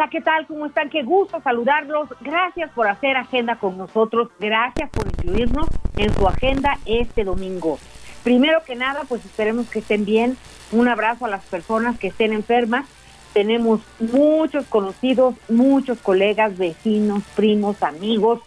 [0.00, 0.46] Hola, ¿qué tal?
[0.46, 0.88] ¿Cómo están?
[0.88, 2.08] Qué gusto saludarlos.
[2.22, 4.30] Gracias por hacer agenda con nosotros.
[4.38, 5.66] Gracias por incluirnos
[5.98, 7.78] en su agenda este domingo.
[8.24, 10.38] Primero que nada, pues esperemos que estén bien.
[10.72, 12.86] Un abrazo a las personas que estén enfermas.
[13.34, 18.40] Tenemos muchos conocidos, muchos colegas, vecinos, primos, amigos,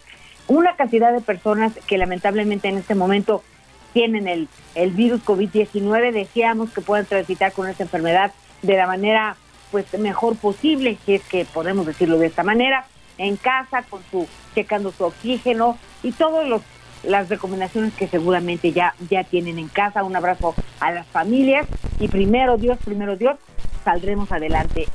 [0.48, 3.44] una cantidad de personas que lamentablemente en este momento
[3.92, 6.10] tienen el, el virus COVID-19.
[6.10, 8.32] Deseamos que puedan transitar con esta enfermedad
[8.62, 9.36] de la manera
[9.74, 12.86] pues mejor posible, si es que podemos decirlo de esta manera,
[13.18, 16.62] en casa con su checando su oxígeno y todas
[17.02, 20.04] las recomendaciones que seguramente ya ya tienen en casa.
[20.04, 21.66] Un abrazo a las familias
[21.98, 23.36] y primero Dios, primero Dios,
[23.82, 24.86] saldremos adelante.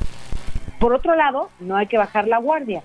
[0.79, 2.81] Por otro lado, no hay que bajar la guardia.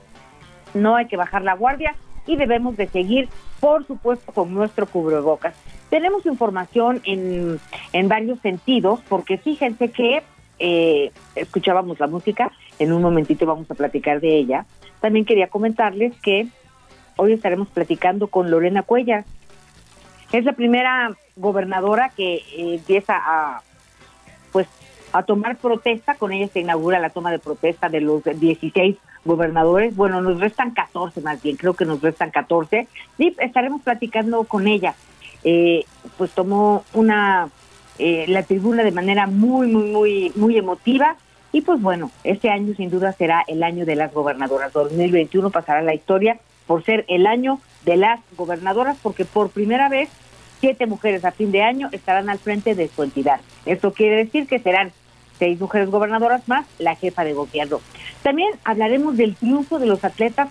[0.75, 1.95] No hay que bajar la guardia
[2.27, 3.29] y debemos de seguir,
[3.61, 5.55] por supuesto, con nuestro cubrebocas.
[5.91, 7.61] Tenemos información en,
[7.92, 10.25] en varios sentidos, porque fíjense que
[10.58, 14.66] eh, escuchábamos la música, en un momentito vamos a platicar de ella.
[15.00, 16.46] También quería comentarles que
[17.16, 19.24] hoy estaremos platicando con Lorena Cuellar.
[20.33, 23.62] Es la primera gobernadora que eh, empieza a,
[24.52, 24.66] pues,
[25.12, 26.14] a tomar protesta.
[26.14, 29.95] Con ella se inaugura la toma de protesta de los 16 gobernadores.
[29.95, 32.89] Bueno, nos restan 14 más bien, creo que nos restan 14.
[33.18, 34.95] Y estaremos platicando con ella.
[35.45, 35.84] Eh,
[36.17, 37.50] pues tomó una
[37.98, 41.16] eh, la tribuna de manera muy, muy, muy, muy emotiva.
[41.52, 44.72] Y pues bueno, este año sin duda será el año de las gobernadoras.
[44.72, 50.08] 2021 pasará la historia por ser el año de las gobernadoras, porque por primera vez
[50.60, 53.40] siete mujeres a fin de año estarán al frente de su entidad.
[53.66, 54.92] Esto quiere decir que serán
[55.38, 57.80] seis mujeres gobernadoras más la jefa de gobierno.
[58.22, 60.48] También hablaremos del triunfo de los atletas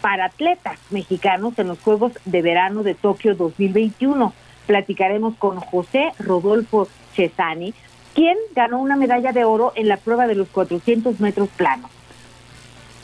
[0.00, 4.32] para atletas mexicanos en los Juegos de Verano de Tokio 2021
[4.66, 7.74] platicaremos con José Rodolfo Cesani,
[8.14, 11.90] quien ganó una medalla de oro en la prueba de los 400 metros planos.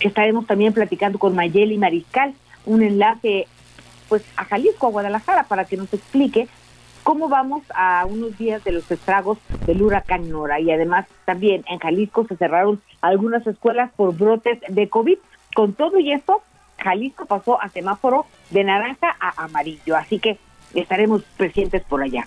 [0.00, 2.34] Estaremos también platicando con Mayeli Mariscal,
[2.65, 3.47] un enlace
[4.09, 6.49] pues a Jalisco, a Guadalajara, para que nos explique
[7.03, 10.60] cómo vamos a unos días de los estragos del huracán Nora.
[10.60, 15.19] Y además también en Jalisco se cerraron algunas escuelas por brotes de COVID.
[15.54, 16.43] Con todo y esto,
[16.78, 19.97] Jalisco pasó a semáforo de naranja a amarillo.
[19.97, 20.38] Así que
[20.75, 22.26] estaremos presentes por allá.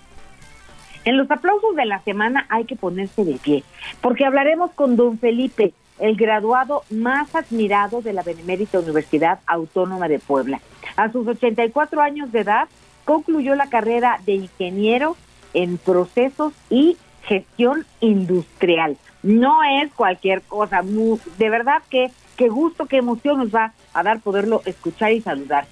[1.06, 3.64] En los aplausos de la semana hay que ponerse de pie,
[4.02, 10.20] porque hablaremos con don Felipe, el graduado más admirado de la Benemérita Universidad Autónoma de
[10.20, 10.60] Puebla.
[10.96, 12.68] A sus 84 años de edad,
[13.06, 15.18] concluyó la carrera de ingeniero
[15.54, 18.98] en procesos y gestión industrial.
[19.24, 24.20] No es cualquier cosa, de verdad que qué gusto, qué emoción nos va a dar
[24.20, 25.66] poderlo escuchar y saludar.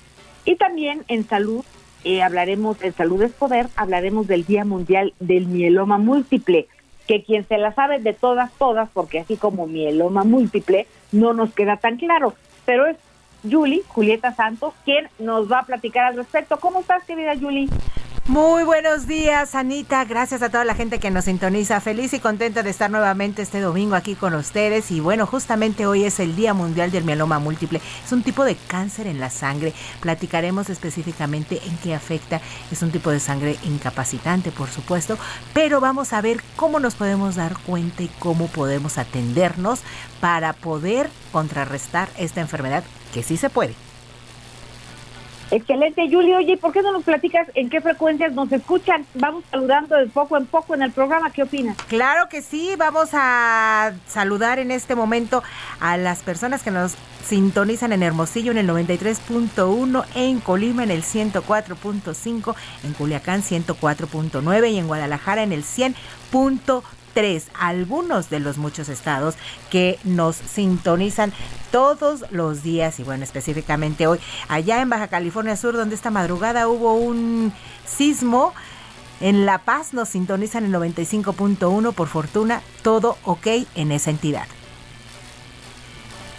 [0.45, 1.65] Y también en salud
[2.03, 6.67] eh, hablaremos, en Salud es Poder, hablaremos del Día Mundial del Mieloma Múltiple,
[7.07, 11.53] que quien se la sabe de todas, todas, porque así como mieloma múltiple no nos
[11.53, 12.33] queda tan claro,
[12.65, 12.97] pero es
[13.49, 16.57] Julie, Julieta Santos, quien nos va a platicar al respecto.
[16.59, 17.67] ¿Cómo estás, querida Julie?
[18.27, 20.05] Muy buenos días, Anita.
[20.05, 21.81] Gracias a toda la gente que nos sintoniza.
[21.81, 24.91] Feliz y contenta de estar nuevamente este domingo aquí con ustedes.
[24.91, 27.81] Y bueno, justamente hoy es el Día Mundial del Mieloma Múltiple.
[28.05, 29.73] Es un tipo de cáncer en la sangre.
[30.01, 32.41] Platicaremos específicamente en qué afecta.
[32.71, 35.17] Es un tipo de sangre incapacitante, por supuesto.
[35.53, 39.79] Pero vamos a ver cómo nos podemos dar cuenta y cómo podemos atendernos
[40.19, 42.83] para poder contrarrestar esta enfermedad
[43.15, 43.73] que sí se puede.
[45.51, 46.37] Excelente, Julio.
[46.37, 49.05] Oye, ¿por qué no nos platicas en qué frecuencias nos escuchan?
[49.15, 51.31] Vamos saludando de poco en poco en el programa.
[51.31, 51.77] ¿Qué opinas?
[51.87, 52.73] Claro que sí.
[52.77, 55.43] Vamos a saludar en este momento
[55.81, 56.95] a las personas que nos
[57.25, 64.77] sintonizan en Hermosillo en el 93.1, en Colima en el 104.5, en Culiacán 104.9 y
[64.77, 66.81] en Guadalajara en el 100.3
[67.13, 69.35] tres, algunos de los muchos estados
[69.69, 71.33] que nos sintonizan
[71.71, 76.67] todos los días y bueno, específicamente hoy allá en Baja California Sur, donde esta madrugada
[76.67, 77.53] hubo un
[77.85, 78.53] sismo
[79.19, 84.47] En La Paz nos sintonizan en 95.1, por fortuna, todo ok en esa entidad.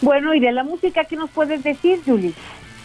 [0.01, 2.35] Bueno, y de la música, ¿qué nos puedes decir, Julie?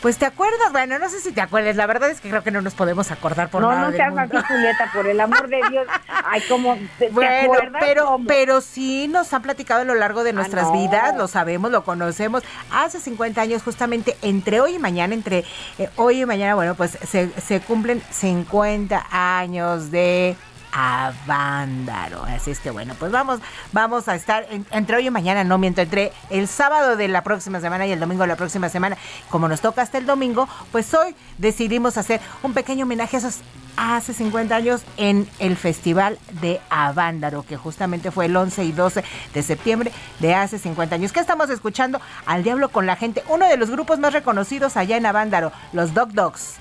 [0.07, 2.50] Pues te acuerdas, bueno, no sé si te acuerdas, la verdad es que creo que
[2.50, 3.81] no nos podemos acordar por no, nada.
[3.81, 5.86] No, no seas así, Julieta, por el amor de Dios.
[6.24, 7.83] Ay, como, ¿te, bueno, acuerdas?
[7.86, 10.81] Pero, pero sí nos han platicado a lo largo de nuestras Ah, no.
[10.81, 12.44] vidas, lo sabemos, lo conocemos.
[12.71, 15.44] Hace 50 años, justamente entre hoy y mañana, entre
[15.77, 20.38] eh, hoy y mañana, bueno, pues se, se cumplen 50 años de
[20.77, 22.24] Avándaro.
[22.25, 23.39] Así es que bueno, pues vamos,
[23.71, 27.24] vamos a estar en- entre hoy y mañana, no miento, entre el sábado de la
[27.24, 28.95] próxima semana y el domingo de la próxima semana.
[29.29, 33.39] Como nos toca hasta el domingo, pues hoy decidimos hacer un pequeño homenaje a esos
[33.75, 39.03] hace 50 años en el Festival de Avándaro, que justamente fue el 11 y 12
[39.33, 41.12] de septiembre de hace 50 años.
[41.12, 42.01] ¿Qué estamos escuchando?
[42.25, 45.94] Al Diablo con la gente, uno de los grupos más reconocidos allá en Avándaro, los
[45.94, 46.56] Dog Dogs.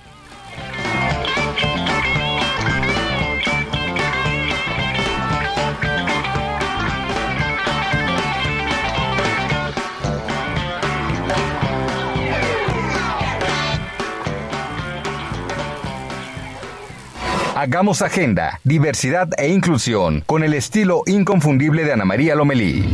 [17.58, 22.84] Hagamos agenda, diversidad e inclusión con el estilo inconfundible de Ana María Lomelí.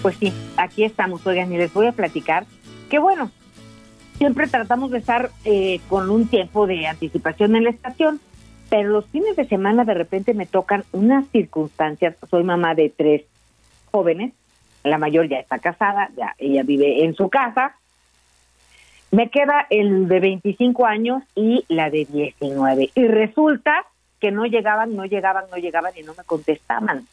[0.00, 2.46] Pues sí, aquí estamos, oigan, y les voy a platicar
[2.88, 3.30] que bueno,
[4.16, 8.22] siempre tratamos de estar eh, con un tiempo de anticipación en la estación,
[8.70, 13.24] pero los fines de semana de repente me tocan unas circunstancias, soy mamá de tres
[13.90, 14.32] jóvenes,
[14.84, 17.74] la mayor ya está casada, ya ella vive en su casa,
[19.10, 23.86] me queda el de 25 años y la de 19, y resulta
[24.20, 27.06] que no llegaban, no llegaban, no llegaban y no me contestaban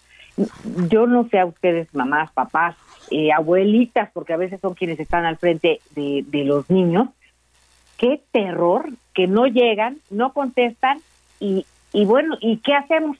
[0.89, 2.75] yo no sé a ustedes, mamás, papás,
[3.09, 7.09] eh, abuelitas, porque a veces son quienes están al frente de, los niños,
[7.97, 10.99] qué terror que no llegan, no contestan
[11.39, 13.17] y, y bueno, ¿y qué hacemos?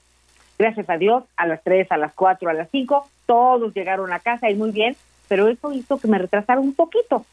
[0.58, 4.20] Gracias a Dios, a las 3, a las 4, a las 5, todos llegaron a
[4.20, 4.96] casa y muy bien,
[5.28, 7.26] pero eso hizo que me retrasara un poquito.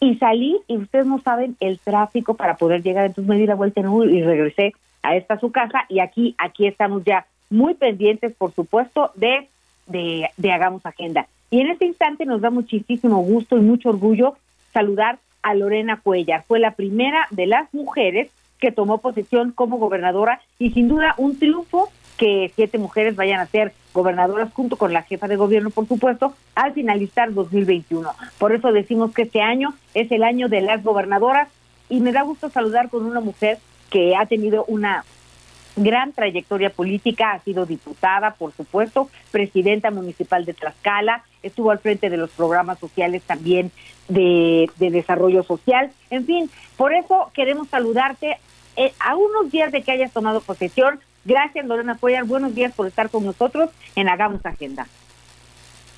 [0.00, 3.56] Y salí y ustedes no saben el tráfico para poder llegar, entonces me di la
[3.56, 7.74] vuelta en Uber y regresé a esta su casa y aquí, aquí estamos ya muy
[7.74, 9.48] pendientes, por supuesto, de,
[9.86, 11.26] de, de Hagamos Agenda.
[11.50, 14.36] Y en este instante nos da muchísimo gusto y mucho orgullo
[14.72, 16.44] saludar a Lorena Cuellar.
[16.46, 18.30] Fue la primera de las mujeres
[18.60, 23.46] que tomó posesión como gobernadora y sin duda un triunfo que siete mujeres vayan a
[23.46, 28.10] ser gobernadoras junto con la jefa de gobierno, por supuesto, al finalizar 2021.
[28.38, 31.48] Por eso decimos que este año es el año de las gobernadoras
[31.88, 35.04] y me da gusto saludar con una mujer que ha tenido una
[35.76, 42.10] gran trayectoria política, ha sido diputada, por supuesto, presidenta municipal de Tlaxcala, estuvo al frente
[42.10, 43.70] de los programas sociales también
[44.08, 45.92] de, de desarrollo social.
[46.10, 48.38] En fin, por eso queremos saludarte
[48.76, 51.00] eh, a unos días de que hayas tomado posesión.
[51.28, 52.24] Gracias, Lorena Cuellar.
[52.24, 54.86] Buenos días por estar con nosotros en Hagamos Agenda.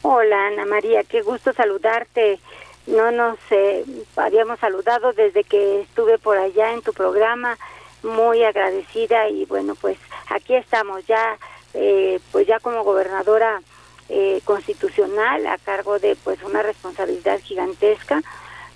[0.03, 2.41] Hola, Ana María, qué gusto saludarte.
[2.89, 3.85] No nos eh,
[4.17, 7.57] habíamos saludado desde que estuve por allá en tu programa
[8.03, 9.99] muy agradecida y bueno pues
[10.31, 11.39] aquí estamos ya
[11.75, 13.63] eh, pues ya como gobernadora
[14.09, 18.21] eh, constitucional a cargo de pues una responsabilidad gigantesca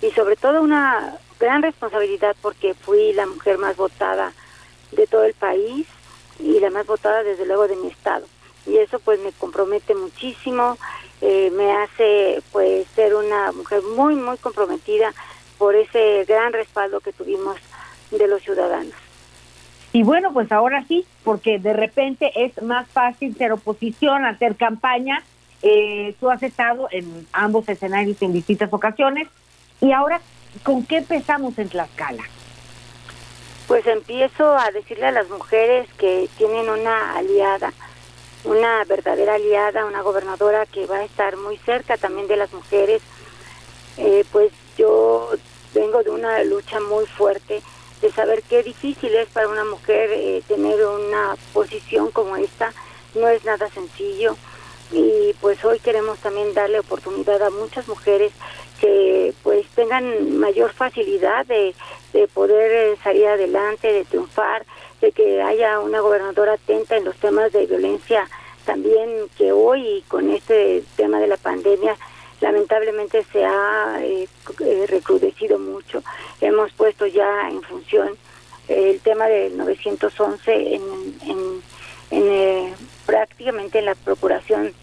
[0.01, 4.31] y sobre todo una gran responsabilidad porque fui la mujer más votada
[4.93, 5.85] de todo el país
[6.39, 8.25] y la más votada desde luego de mi estado
[8.65, 10.77] y eso pues me compromete muchísimo
[11.21, 15.13] eh, me hace pues ser una mujer muy muy comprometida
[15.57, 17.57] por ese gran respaldo que tuvimos
[18.11, 18.93] de los ciudadanos
[19.95, 25.23] y bueno, pues ahora sí, porque de repente es más fácil ser oposición, hacer campaña.
[25.61, 29.29] Eh, tú has estado en ambos escenarios en distintas ocasiones.
[29.79, 30.19] Y ahora,
[30.63, 32.23] ¿con qué empezamos en Tlaxcala?
[33.67, 37.73] Pues empiezo a decirle a las mujeres que tienen una aliada,
[38.43, 43.01] una verdadera aliada, una gobernadora que va a estar muy cerca también de las mujeres.
[43.97, 45.31] Eh, pues yo
[45.73, 47.61] vengo de una lucha muy fuerte
[48.01, 52.71] de saber qué difícil es para una mujer eh, tener una posición como esta,
[53.15, 54.35] no es nada sencillo
[54.91, 58.31] y pues hoy queremos también darle oportunidad a muchas mujeres
[58.79, 61.73] que pues tengan mayor facilidad de,
[62.13, 64.65] de poder eh, salir adelante, de triunfar,
[65.01, 68.27] de que haya una gobernadora atenta en los temas de violencia
[68.65, 71.95] también que hoy con este tema de la pandemia
[72.41, 74.27] lamentablemente se ha eh,
[74.87, 76.03] recrudecido mucho.
[76.41, 78.17] Hemos puesto ya en función
[78.67, 80.81] el tema del 911 en,
[81.21, 81.61] en,
[82.09, 82.73] en eh,
[83.05, 84.73] prácticamente en la procuración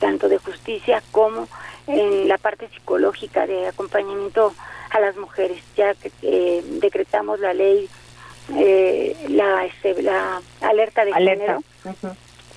[0.00, 1.48] tanto de justicia como
[1.86, 4.54] en la parte psicológica de acompañamiento
[4.90, 7.88] a las mujeres, ya que eh, decretamos la ley,
[8.56, 11.62] eh, la, este, la alerta de género,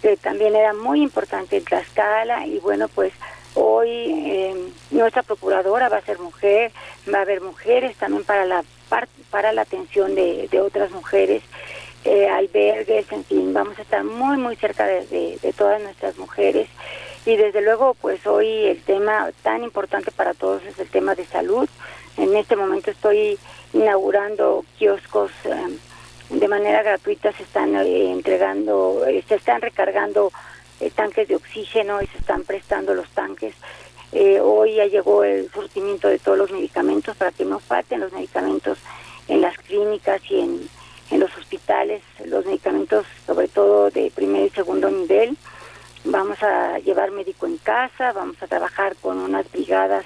[0.02, 3.14] que también era muy importante en Tlaxcala, y bueno, pues
[3.56, 4.56] hoy eh,
[4.92, 6.72] nuestra procuradora va a ser mujer,
[7.12, 8.64] va a haber mujeres también para la
[9.30, 11.44] para la atención de, de otras mujeres,
[12.06, 16.70] eh, albergues, en fin, vamos a estar muy, muy cerca de, de, todas nuestras mujeres.
[17.28, 21.26] Y desde luego, pues hoy el tema tan importante para todos es el tema de
[21.26, 21.68] salud.
[22.16, 23.38] En este momento estoy
[23.74, 25.78] inaugurando kioscos eh,
[26.30, 30.32] de manera gratuita, se están eh, entregando, se están recargando
[30.96, 33.56] tanques de oxígeno y se están prestando los tanques.
[34.42, 38.78] hoy ya llegó el surtimiento de todos los medicamentos para que no falten los medicamentos
[39.28, 40.70] en las clínicas y en,
[41.12, 45.36] en los hospitales, los medicamentos sobre todo de primer y segundo nivel.
[46.04, 50.06] Vamos a llevar médico en casa, vamos a trabajar con unas brigadas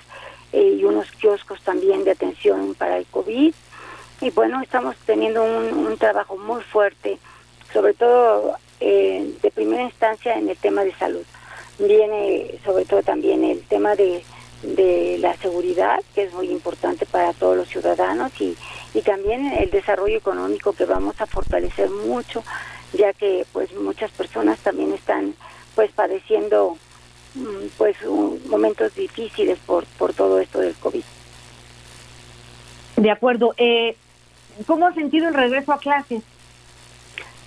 [0.51, 3.53] eh, y unos kioscos también de atención para el COVID.
[4.21, 7.17] Y bueno, estamos teniendo un, trabajo muy fuerte,
[7.74, 11.25] sobre todo eh, de primera instancia en el tema de salud.
[11.79, 14.24] Viene sobre todo también el tema de,
[14.63, 18.55] de la seguridad, que es muy importante para todos los ciudadanos, y,
[18.93, 22.43] y también el desarrollo económico que vamos a fortalecer mucho,
[22.93, 25.33] ya que pues muchas personas también están
[25.75, 26.77] pues padeciendo
[27.35, 27.97] mm, pues
[28.45, 31.03] momentos difíciles por, por todo esto del COVID.
[32.97, 33.53] De acuerdo.
[33.57, 33.95] Eh,
[34.67, 36.23] ¿Cómo ha sentido el regreso a clases?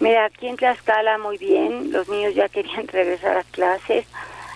[0.00, 4.06] Mira, aquí en Tlaxcala muy bien, los niños ya querían regresar a clases.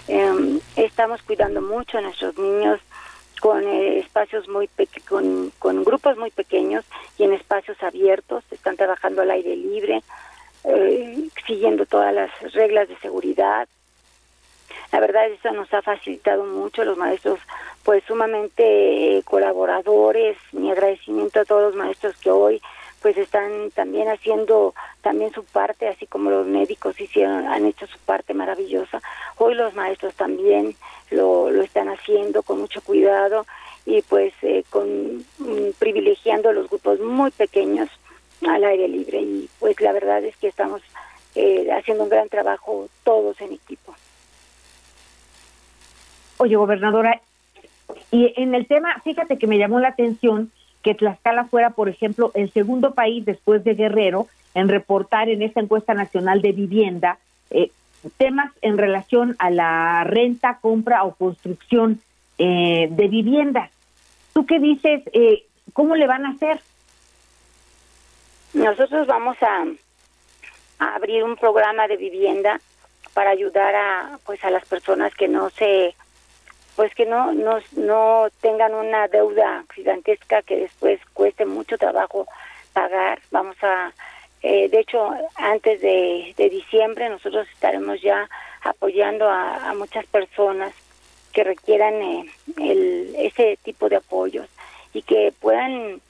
[0.08, 2.80] Eh, estamos cuidando mucho a nuestros niños
[3.40, 4.68] con eh, espacios muy
[5.06, 6.84] con, con grupos muy pequeños
[7.18, 10.02] y en espacios abiertos, están trabajando al aire libre,
[10.65, 13.69] eh, siguiendo todas las reglas de seguridad.
[14.93, 17.41] La verdad eso nos ha facilitado mucho los maestros,
[17.85, 20.37] pues sumamente eh, colaboradores.
[20.53, 22.61] Mi agradecimiento a todos los maestros que hoy
[23.00, 27.99] pues están también haciendo también su parte, así como los médicos hicieron, han hecho su
[28.00, 29.00] parte maravillosa.
[29.37, 30.75] Hoy los maestros también
[31.11, 33.47] lo, lo están haciendo con mucho cuidado
[33.87, 37.88] y pues eh, con mm, privilegiando los grupos muy pequeños
[38.47, 40.83] al aire libre y pues la verdad es que estamos
[41.35, 43.95] eh, haciendo un gran trabajo todos en equipo.
[46.38, 47.21] Oye, gobernadora,
[48.11, 50.52] y en el tema, fíjate que me llamó la atención
[50.83, 55.61] que Tlaxcala fuera, por ejemplo, el segundo país después de Guerrero en reportar en esta
[55.61, 57.18] encuesta nacional de vivienda
[57.50, 57.71] eh,
[58.16, 62.00] temas en relación a la renta, compra o construcción
[62.38, 63.71] eh, de viviendas.
[64.33, 65.02] ¿Tú qué dices?
[65.12, 66.61] Eh, ¿Cómo le van a hacer?
[68.55, 69.64] Nosotros vamos a,
[70.78, 72.61] a, abrir un programa de vivienda
[73.14, 75.95] para ayudar a pues a las personas que no se
[76.76, 82.28] pues que no, no, no tengan una deuda gigantesca que después cueste mucho trabajo
[82.73, 83.21] pagar.
[83.33, 83.93] Vamos a,
[84.43, 88.28] eh, de hecho, antes de, de, diciembre nosotros estaremos ya
[88.62, 90.73] apoyando a, muchas personas
[91.33, 94.49] que requieran eh, el, ese tipo de apoyos
[94.95, 96.00] y que puedan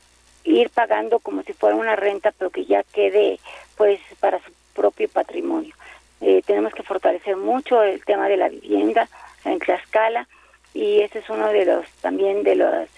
[0.49, 3.39] ir pagando como si fuera una renta, pero que ya quede
[3.77, 5.75] pues para su propio patrimonio.
[6.21, 9.09] Eh, tenemos que fortalecer mucho el tema de la vivienda
[9.45, 10.27] en Tlaxcala
[10.75, 12.89] y ese es uno de los también de las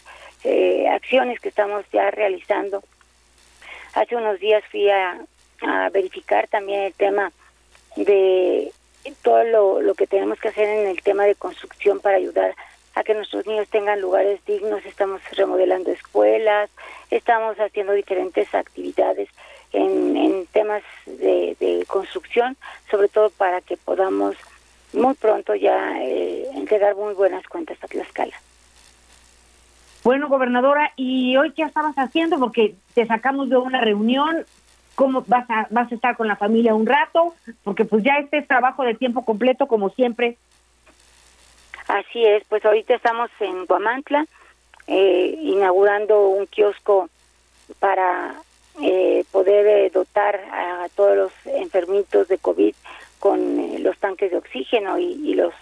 [0.44, 2.82] eh, acciones que estamos ya realizando.
[3.94, 5.18] Hace unos días fui a,
[5.92, 7.30] verificar también el tema
[7.94, 8.72] de
[9.20, 12.54] todo lo, lo que tenemos que hacer en el tema de construcción para ayudar
[12.94, 16.70] a que nuestros niños tengan lugares dignos, estamos remodelando escuelas,
[17.10, 19.28] estamos haciendo diferentes actividades
[19.72, 22.56] en, en temas de, de construcción,
[22.90, 24.36] sobre todo para que podamos
[24.92, 28.34] muy pronto ya eh, entregar muy buenas cuentas a Tlaxcala.
[30.02, 32.38] Bueno, gobernadora, ¿y hoy qué estabas haciendo?
[32.38, 34.44] Porque te sacamos de una reunión,
[34.94, 37.34] ¿cómo vas a, vas a estar con la familia un rato?
[37.62, 40.38] Porque pues ya este es trabajo de tiempo completo, como siempre.
[41.90, 44.24] Así es, pues ahorita estamos en Guamantla,
[44.86, 47.10] eh, inaugurando un kiosco
[47.80, 48.36] para
[48.80, 52.74] eh, poder eh, dotar a todos los enfermitos de COVID
[53.18, 55.52] con eh, los tanques de oxígeno y, los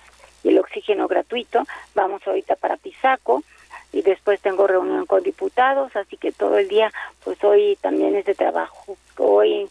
[0.44, 1.64] y el oxígeno gratuito.
[1.94, 3.42] Vamos ahorita para Pisaco
[3.90, 6.92] y después tengo reunión con diputados, así que todo el día,
[7.24, 8.98] pues hoy también es de trabajo.
[9.16, 9.66] Hoy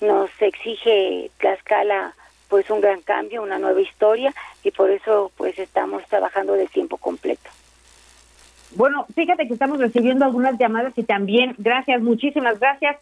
[0.00, 2.16] nos exige Tlaxcala
[2.50, 6.98] pues un gran cambio, una nueva historia y por eso pues estamos trabajando de tiempo
[6.98, 7.48] completo.
[8.74, 12.98] Bueno, fíjate que estamos recibiendo algunas llamadas y también, gracias, muchísimas gracias.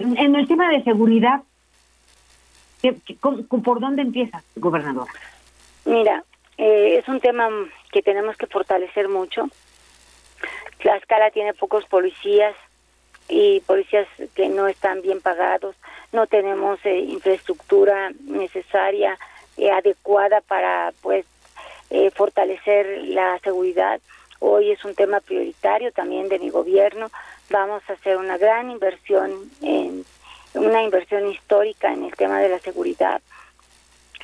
[0.00, 1.42] En el tema de seguridad,
[3.20, 5.08] ¿Por dónde empieza, gobernador?
[5.84, 6.24] Mira,
[6.56, 7.48] eh, es un tema
[7.90, 9.48] que tenemos que fortalecer mucho.
[10.78, 12.54] Tlaxcala tiene pocos policías
[13.28, 15.74] y policías que no están bien pagados,
[16.12, 19.18] no tenemos eh, infraestructura necesaria,
[19.56, 21.26] eh, adecuada para pues
[21.90, 24.00] eh, fortalecer la seguridad.
[24.40, 27.10] Hoy es un tema prioritario también de mi gobierno.
[27.50, 30.04] Vamos a hacer una gran inversión en
[30.54, 33.20] una inversión histórica en el tema de la seguridad,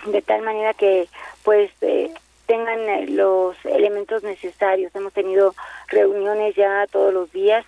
[0.07, 1.09] de tal manera que
[1.43, 1.71] pues
[2.47, 4.95] tengan los elementos necesarios.
[4.95, 5.55] Hemos tenido
[5.89, 7.65] reuniones ya todos los días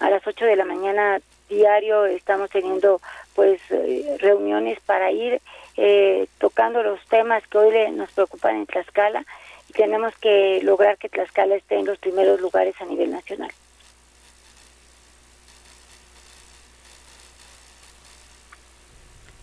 [0.00, 3.00] a las 8 de la mañana diario estamos teniendo
[3.36, 5.40] pues eh, reuniones para ir
[5.76, 9.24] eh, tocando los temas que hoy nos preocupan en Tlaxcala
[9.68, 13.50] y tenemos que lograr que Tlaxcala esté en los primeros lugares a nivel nacional.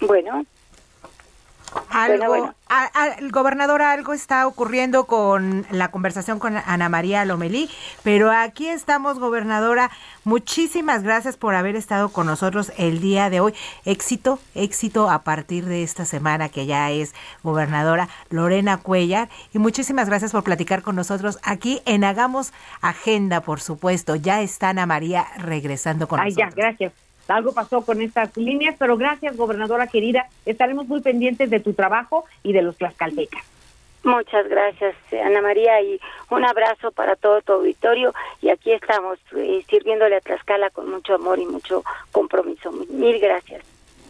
[0.02, 0.46] Bueno,
[1.90, 2.54] algo,
[3.20, 7.70] el gobernador, algo está ocurriendo con la conversación con Ana María Lomelí,
[8.04, 9.92] pero aquí estamos, gobernadora.
[10.24, 13.54] Muchísimas gracias por haber estado con nosotros el día de hoy.
[13.86, 17.14] Éxito, éxito a partir de esta semana que ya es
[17.44, 19.30] gobernadora Lorena Cuellar.
[19.54, 24.16] Y muchísimas gracias por platicar con nosotros aquí en Hagamos Agenda, por supuesto.
[24.16, 26.54] Ya está Ana María regresando con nosotros.
[26.56, 26.94] Ya, gracias
[27.28, 30.28] algo pasó con estas líneas, pero gracias, gobernadora querida.
[30.46, 33.44] Estaremos muy pendientes de tu trabajo y de los tlaxcaltecas.
[34.04, 35.98] Muchas gracias, Ana María, y
[36.30, 38.14] un abrazo para todo tu auditorio.
[38.42, 42.70] Y aquí estamos eh, sirviéndole a Tlaxcala con mucho amor y mucho compromiso.
[42.90, 43.64] Mil gracias.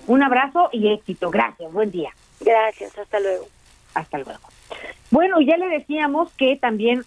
[0.07, 1.29] Un abrazo y éxito.
[1.29, 1.71] Gracias.
[1.71, 2.09] Buen día.
[2.39, 2.97] Gracias.
[2.97, 3.45] Hasta luego.
[3.93, 4.41] Hasta luego.
[5.11, 7.05] Bueno, ya le decíamos que también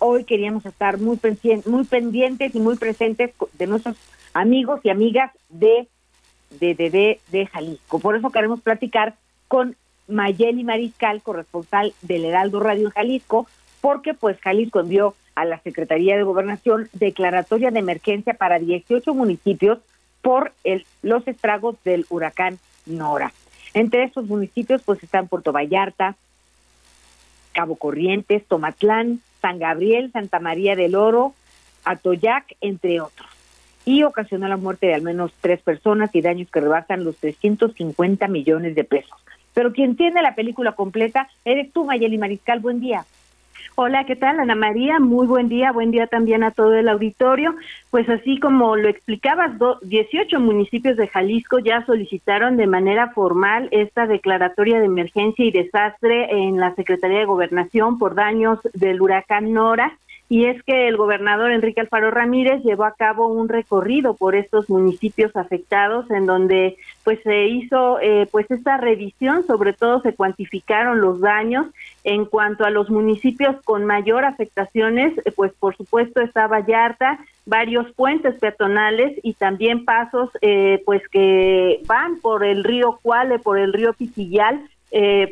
[0.00, 1.20] hoy queríamos estar muy,
[1.64, 3.96] muy pendientes y muy presentes de nuestros
[4.36, 5.88] amigos y amigas de,
[6.50, 7.98] de, de, Jalisco.
[7.98, 9.14] Por eso queremos platicar
[9.48, 9.76] con
[10.08, 13.46] Mayeli Mariscal, corresponsal del Heraldo Radio Jalisco,
[13.80, 19.78] porque pues Jalisco envió a la Secretaría de Gobernación declaratoria de emergencia para 18 municipios
[20.20, 20.52] por
[21.02, 23.32] los estragos del huracán Nora.
[23.72, 26.14] Entre estos municipios pues están Puerto Vallarta,
[27.52, 31.34] Cabo Corrientes, Tomatlán, San Gabriel, Santa María del Oro,
[31.84, 33.35] Atoyac, entre otros
[33.86, 38.28] y ocasionó la muerte de al menos tres personas y daños que rebasan los 350
[38.28, 39.16] millones de pesos.
[39.54, 42.60] Pero quien tiene la película completa eres tú, Mayeli Mariscal.
[42.60, 43.06] Buen día.
[43.78, 44.40] Hola, ¿qué tal?
[44.40, 47.54] Ana María, muy buen día, buen día también a todo el auditorio.
[47.90, 54.06] Pues así como lo explicabas, 18 municipios de Jalisco ya solicitaron de manera formal esta
[54.06, 59.96] declaratoria de emergencia y desastre en la Secretaría de Gobernación por daños del huracán Nora
[60.28, 64.68] y es que el gobernador Enrique Alfaro Ramírez llevó a cabo un recorrido por estos
[64.68, 69.46] municipios afectados en donde pues se hizo eh, pues esta revisión.
[69.46, 71.66] Sobre todo se cuantificaron los daños.
[72.02, 77.92] En cuanto a los municipios con mayor afectaciones eh, pues por supuesto está Vallarta varios
[77.92, 83.72] puentes peatonales y también pasos eh, pues que van por el río Cuale por el
[83.72, 84.68] río Pitillal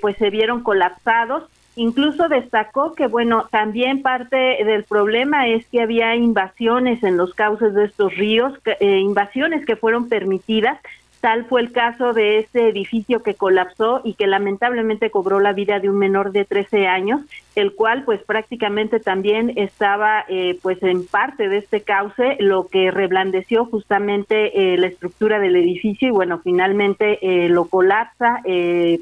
[0.00, 1.44] pues se vieron colapsados
[1.76, 7.74] Incluso destacó que, bueno, también parte del problema es que había invasiones en los cauces
[7.74, 10.78] de estos ríos, eh, invasiones que fueron permitidas.
[11.20, 15.80] Tal fue el caso de este edificio que colapsó y que lamentablemente cobró la vida
[15.80, 17.22] de un menor de 13 años,
[17.56, 22.90] el cual pues prácticamente también estaba eh, pues en parte de este cauce, lo que
[22.90, 28.42] reblandeció justamente eh, la estructura del edificio y bueno, finalmente lo colapsa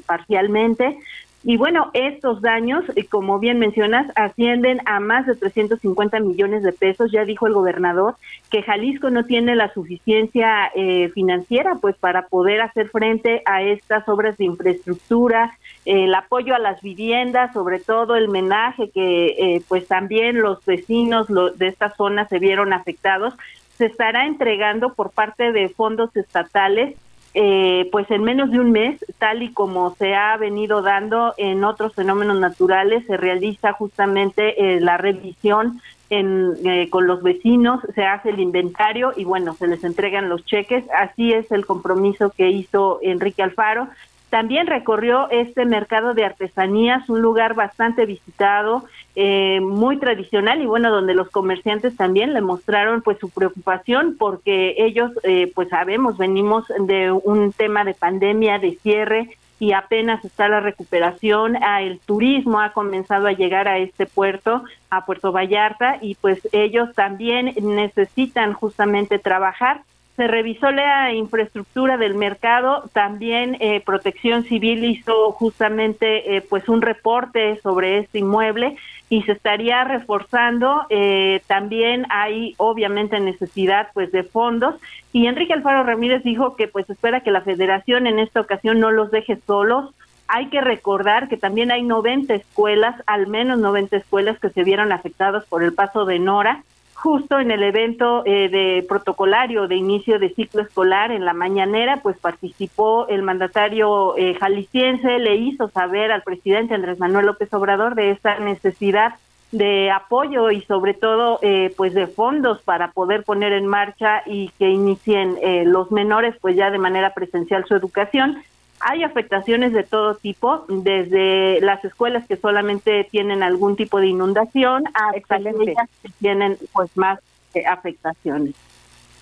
[0.05, 0.97] parcialmente
[1.45, 6.71] y bueno, estos daños, eh, como bien mencionas, ascienden a más de 350 millones de
[6.71, 7.11] pesos.
[7.11, 8.15] Ya dijo el gobernador
[8.49, 14.07] que Jalisco no tiene la suficiencia eh, financiera pues para poder hacer frente a estas
[14.07, 19.85] obras de infraestructura, el apoyo a las viviendas, sobre todo el menaje que eh, pues
[19.85, 23.33] también los vecinos de esta zona se vieron afectados,
[23.77, 26.95] se estará entregando por parte de fondos estatales
[27.35, 31.63] eh, pues en menos de un mes, tal y como se ha venido dando en
[31.63, 38.05] otros fenómenos naturales, se realiza justamente eh, la revisión en, eh, con los vecinos, se
[38.05, 40.83] hace el inventario y bueno, se les entregan los cheques.
[40.95, 43.87] Así es el compromiso que hizo Enrique Alfaro.
[44.33, 48.83] También recorrió este mercado de artesanías, un lugar bastante visitado,
[49.15, 54.73] eh, muy tradicional y bueno, donde los comerciantes también le mostraron pues su preocupación porque
[54.79, 60.47] ellos, eh, pues sabemos, venimos de un tema de pandemia, de cierre y apenas está
[60.47, 66.15] la recuperación, el turismo ha comenzado a llegar a este puerto, a Puerto Vallarta y
[66.15, 69.81] pues ellos también necesitan justamente trabajar
[70.15, 76.83] se revisó la infraestructura del mercado, también eh, Protección Civil hizo justamente eh, pues un
[76.83, 78.77] reporte sobre este inmueble
[79.09, 80.85] y se estaría reforzando.
[80.89, 84.75] Eh, también hay obviamente necesidad pues de fondos
[85.11, 88.91] y Enrique Alfaro Ramírez dijo que pues espera que la Federación en esta ocasión no
[88.91, 89.95] los deje solos.
[90.27, 94.91] Hay que recordar que también hay 90 escuelas, al menos 90 escuelas que se vieron
[94.91, 96.63] afectadas por el paso de Nora
[97.03, 101.97] justo en el evento eh, de protocolario de inicio de ciclo escolar en la mañanera,
[102.01, 107.95] pues participó el mandatario eh, jalisciense, le hizo saber al presidente Andrés Manuel López Obrador
[107.95, 109.15] de esta necesidad
[109.51, 114.47] de apoyo y sobre todo eh, pues de fondos para poder poner en marcha y
[114.57, 118.41] que inicien los menores pues ya de manera presencial su educación
[118.85, 124.83] hay afectaciones de todo tipo, desde las escuelas que solamente tienen algún tipo de inundación
[124.93, 127.19] hasta aquellas que tienen pues más
[127.53, 128.55] eh, afectaciones.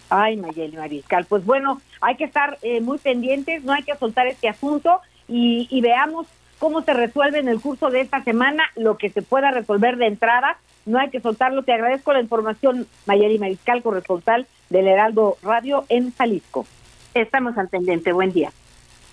[0.09, 4.27] Ay, Mayeli Mariscal, pues bueno, hay que estar eh, muy pendientes, no hay que soltar
[4.27, 8.97] este asunto y, y veamos cómo se resuelve en el curso de esta semana lo
[8.97, 10.57] que se pueda resolver de entrada.
[10.85, 11.63] No hay que soltarlo.
[11.63, 16.65] Te agradezco la información, Mayeli Mariscal, corresponsal del Heraldo Radio en Jalisco.
[17.13, 18.11] Estamos al pendiente.
[18.11, 18.51] Buen día.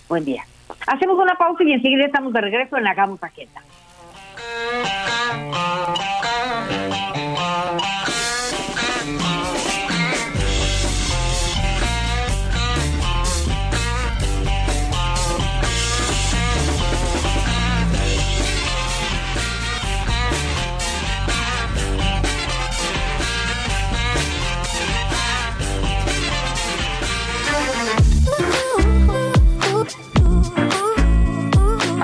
[0.09, 0.43] Buen día.
[0.87, 3.61] Hacemos una pausa y enseguida estamos de regreso en la Hagamos Agenda.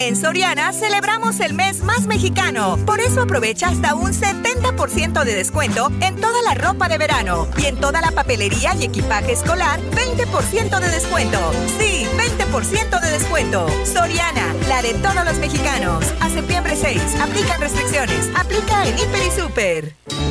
[0.00, 2.78] En Soriana celebramos el mes más mexicano.
[2.86, 7.66] Por eso aprovecha hasta un 70% de descuento en toda la ropa de verano y
[7.66, 11.38] en toda la papelería y equipaje escolar, 20% de descuento.
[11.78, 13.66] Sí, 20% de descuento.
[13.84, 16.02] Soriana, la de todos los mexicanos.
[16.20, 18.30] A septiembre 6, aplican restricciones.
[18.34, 20.29] Aplica en Hiper y Super.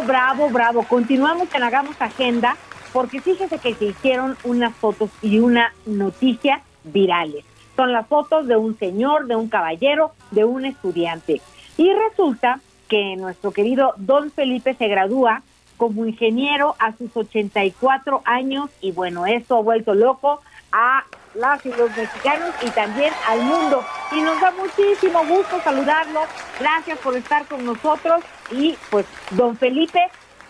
[0.00, 0.82] Bravo, bravo.
[0.84, 2.56] Continuamos en Hagamos Agenda
[2.94, 7.44] porque fíjese que se hicieron unas fotos y una noticia virales.
[7.76, 11.42] Son las fotos de un señor, de un caballero, de un estudiante.
[11.76, 15.42] Y resulta que nuestro querido Don Felipe se gradúa
[15.76, 20.40] como ingeniero a sus 84 años y bueno, esto ha vuelto loco
[20.72, 23.84] a las y los mexicanos y también al mundo.
[24.12, 26.20] Y nos da muchísimo gusto saludarlo.
[26.58, 30.00] Gracias por estar con nosotros y pues, don Felipe,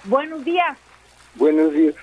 [0.05, 0.77] buenos días.
[1.35, 1.95] Buenos días.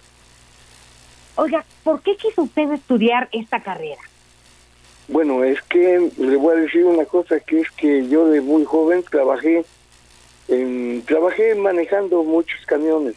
[1.36, 4.02] Oiga, ¿por qué quiso usted estudiar esta carrera?
[5.08, 8.66] Bueno, es que le voy a decir una cosa, que es que yo de muy
[8.66, 9.66] joven trabajé
[11.06, 13.16] trabajé manejando muchos camiones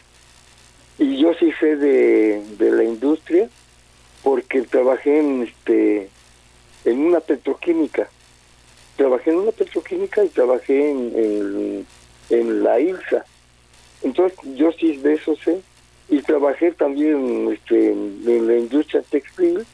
[0.99, 3.49] y yo sí sé de, la industria
[4.23, 6.09] porque trabajé en este
[6.85, 8.09] en una petroquímica.
[8.95, 11.85] Trabajé en una petroquímica y trabajé en,
[12.29, 13.25] en, la ILSA.
[14.03, 15.61] Entonces yo sí de eso sé.
[16.09, 19.65] Y trabajé también este, en la industria textil.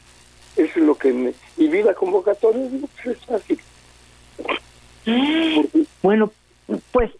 [0.55, 2.67] Eso es lo que me, y vi la convocatoria
[3.03, 3.59] pues es fácil.
[6.01, 6.31] Bueno
[6.91, 7.11] pues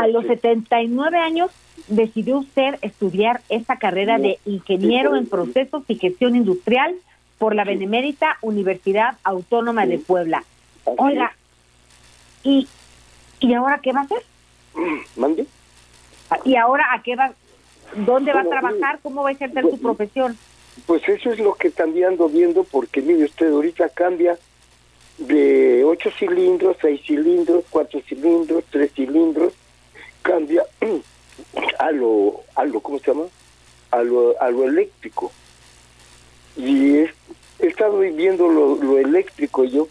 [0.00, 1.50] a los 79 años
[1.88, 6.94] decidió usted estudiar esta carrera de ingeniero en procesos y gestión industrial
[7.38, 10.44] por la Benemérita Universidad Autónoma de Puebla.
[10.84, 11.34] Oiga,
[12.42, 12.68] ¿y,
[13.40, 14.22] ¿y ahora qué va a hacer?
[15.16, 15.46] ¿Mande?
[16.44, 17.32] ¿Y ahora a qué va?
[17.94, 18.98] ¿Dónde va a trabajar?
[19.02, 20.36] ¿Cómo va a ejercer su profesión?
[20.86, 24.36] Pues eso es lo que también ando viendo, porque mire usted, ahorita cambia
[25.18, 29.52] de ocho cilindros, seis cilindros, cuatro cilindros, tres cilindros,
[30.22, 30.64] cambia
[31.78, 33.26] a lo, a lo ¿cómo se llama?
[33.90, 35.32] A lo, a lo eléctrico.
[37.58, 39.88] estoy viendo lo, lo eléctrico yo,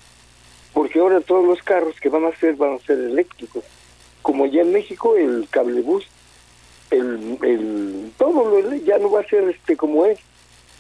[0.74, 3.64] porque ahora todos los carros que van a ser van a ser eléctricos.
[4.22, 6.08] Como ya en México el cablebús,
[6.92, 10.20] el, el, todo lo ya no va a ser este como es.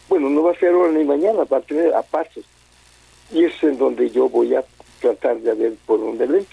[0.09, 2.45] Bueno, no va a ser ahora ni mañana, va a tener a pasos.
[3.31, 4.63] Y es en donde yo voy a
[4.99, 6.45] tratar de ver por dónde le.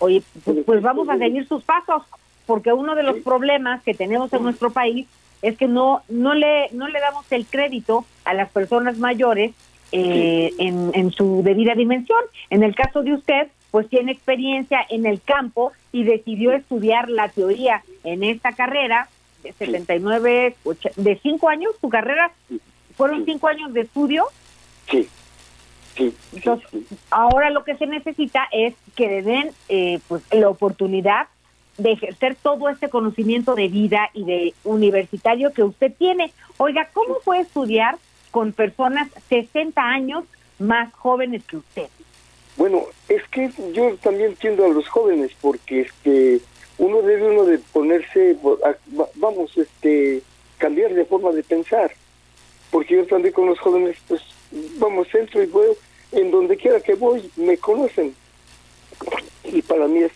[0.00, 2.02] Oye, pues, pues vamos a seguir sus pasos,
[2.50, 5.06] porque uno de los problemas que tenemos en nuestro país
[5.40, 9.52] es que no no le no le damos el crédito a las personas mayores
[9.92, 12.18] eh, en, en su debida dimensión.
[12.50, 17.28] En el caso de usted, pues tiene experiencia en el campo y decidió estudiar la
[17.28, 19.08] teoría en esta carrera
[19.44, 22.32] de 79, och- de cinco años, su carrera.
[22.96, 24.24] Fueron cinco años de estudio.
[24.90, 25.08] Sí,
[25.96, 26.86] sí, sí, Entonces, sí.
[27.10, 31.28] ahora lo que se necesita es que le den eh, pues la oportunidad
[31.80, 36.32] de ejercer todo este conocimiento de vida y de universitario que usted tiene.
[36.58, 37.96] Oiga, ¿cómo fue estudiar
[38.30, 40.24] con personas 60 años
[40.58, 41.88] más jóvenes que usted?
[42.56, 46.40] Bueno, es que yo también entiendo a los jóvenes porque este
[46.78, 48.36] uno debe uno de ponerse
[49.16, 50.22] vamos este
[50.58, 51.92] cambiar de forma de pensar
[52.70, 54.22] porque yo también con los jóvenes pues
[54.78, 55.68] vamos entro y voy
[56.12, 58.14] en donde quiera que voy me conocen
[59.44, 60.12] y para mí es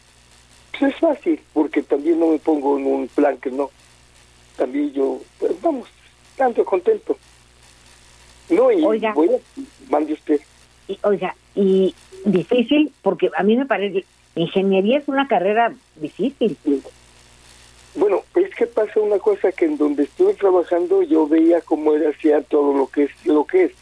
[0.79, 3.71] pues es fácil porque también no me pongo en un plan que no
[4.57, 5.89] también yo pues, vamos
[6.37, 7.17] tanto contento
[8.51, 9.13] no y Oiga.
[9.13, 9.39] voy a
[9.91, 10.41] mande usted
[10.89, 11.95] Y, oiga, y
[12.27, 16.59] difícil, porque a mí me parece, ingeniería es una carrera difícil.
[17.95, 22.11] Bueno, es que pasa una cosa que en donde estuve trabajando yo veía cómo era
[22.11, 23.73] hacia todo lo que es lo que es.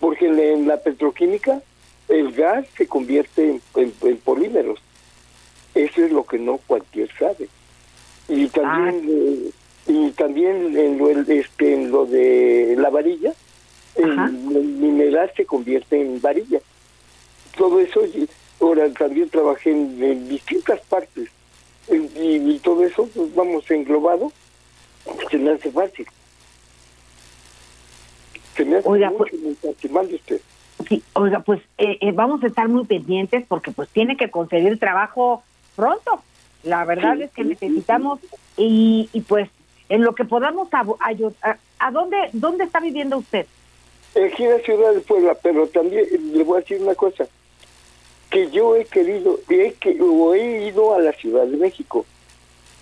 [0.00, 1.60] Porque en la, petroquímica
[2.08, 4.80] el gas se convierte en, en- en polímeros.
[5.74, 7.48] Eso es lo que no cualquier sabe.
[8.28, 9.50] Y también eh,
[9.86, 13.34] y también en lo este en lo de la varilla
[13.96, 16.60] el, mineral se convierte en varilla.
[17.56, 18.28] Todo eso y
[18.60, 21.28] ahora también trabajé en, en distintas partes
[21.90, 24.32] y, y todo eso, pues vamos, englobado,
[25.30, 26.06] se me hace fácil.
[28.56, 29.90] Se me hace Oiga, mucho pues- fácil.
[29.90, 30.40] Mande usted.
[30.88, 34.78] Sí, oiga, pues eh, eh, vamos a estar muy pendientes porque pues tiene que conseguir
[34.78, 35.42] trabajo
[35.74, 36.22] pronto.
[36.62, 38.20] La verdad es que necesitamos
[38.56, 39.50] y, y pues
[39.88, 40.68] en lo que podamos
[41.00, 41.58] ayudar.
[41.78, 43.46] ¿A dónde dónde está viviendo usted?
[44.12, 47.26] Aquí en la ciudad de Puebla, pero también le voy a decir una cosa,
[48.30, 52.06] que yo he querido, he, que, o he ido a la Ciudad de México,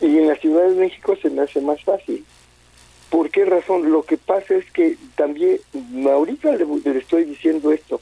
[0.00, 2.24] y en la Ciudad de México se me hace más fácil.
[3.08, 3.90] ¿Por qué razón?
[3.90, 5.58] Lo que pasa es que también,
[6.06, 8.00] ahorita le, le estoy diciendo esto,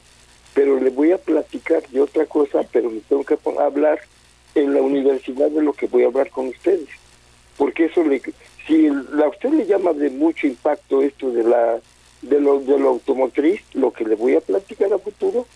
[0.53, 3.99] pero le voy a platicar de otra cosa, pero me tengo que hablar
[4.55, 6.89] en la universidad de lo que voy a hablar con ustedes.
[7.57, 8.21] Porque eso le,
[8.67, 11.79] si a usted le llama de mucho impacto esto de la
[12.21, 15.47] de lo, de lo automotriz, lo que le voy a platicar a futuro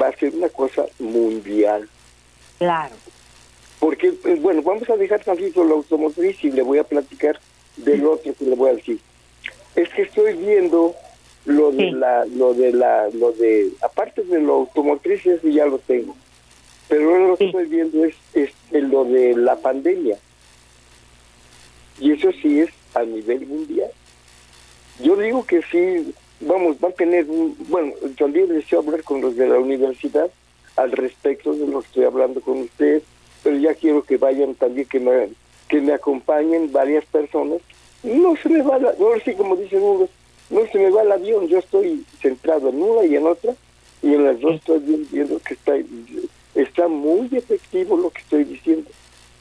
[0.00, 1.88] va a ser una cosa mundial.
[2.58, 2.94] Claro.
[3.78, 7.38] Porque, eh, bueno, vamos a dejar tantito lo automotriz y le voy a platicar
[7.76, 8.98] del otro que le voy a decir.
[9.76, 10.94] Es que estoy viendo
[11.44, 11.90] lo de Sí.
[11.92, 16.16] la, lo de la, lo de, aparte de lo automotriz, eso ya lo tengo.
[16.88, 17.50] Pero ahora lo que Sí.
[17.50, 20.16] estoy viendo es, es lo de la pandemia.
[22.00, 23.90] Y eso sí es a nivel mundial.
[25.02, 29.36] Yo digo que sí, vamos, va a tener un, bueno, también deseo hablar con los
[29.36, 30.30] de la universidad
[30.76, 33.02] al respecto de lo que estoy hablando con usted,
[33.42, 35.28] pero ya quiero que vayan también, que me,
[35.68, 37.60] que me acompañen varias personas.
[38.02, 40.10] No se me va, la, ahora sí como dicen unos,
[40.50, 43.54] no se me va el avión, yo estoy centrado en una y en otra,
[44.02, 45.72] y en las dos estoy viendo que está,
[46.62, 48.90] está muy efectivo lo que estoy diciendo.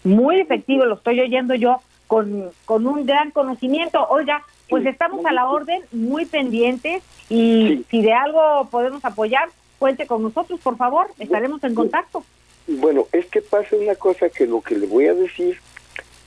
[0.03, 4.06] Muy efectivo, lo estoy oyendo yo con, con un gran conocimiento.
[4.10, 4.89] Oiga, pues Sí.
[4.89, 7.86] estamos a la orden, muy pendientes y Sí.
[7.89, 9.49] si de algo podemos apoyar,
[9.80, 12.23] cuente con nosotros, por favor, estaremos en contacto.
[12.67, 15.58] Bueno, es que pasa una cosa que lo que le voy a decir,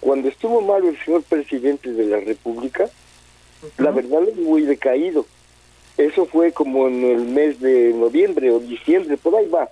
[0.00, 2.88] cuando estuvo malo el señor presidente de la República,
[3.78, 5.26] la verdad es muy decaído.
[5.98, 9.68] Eso fue como en el mes de noviembre o diciembre, por ahí va.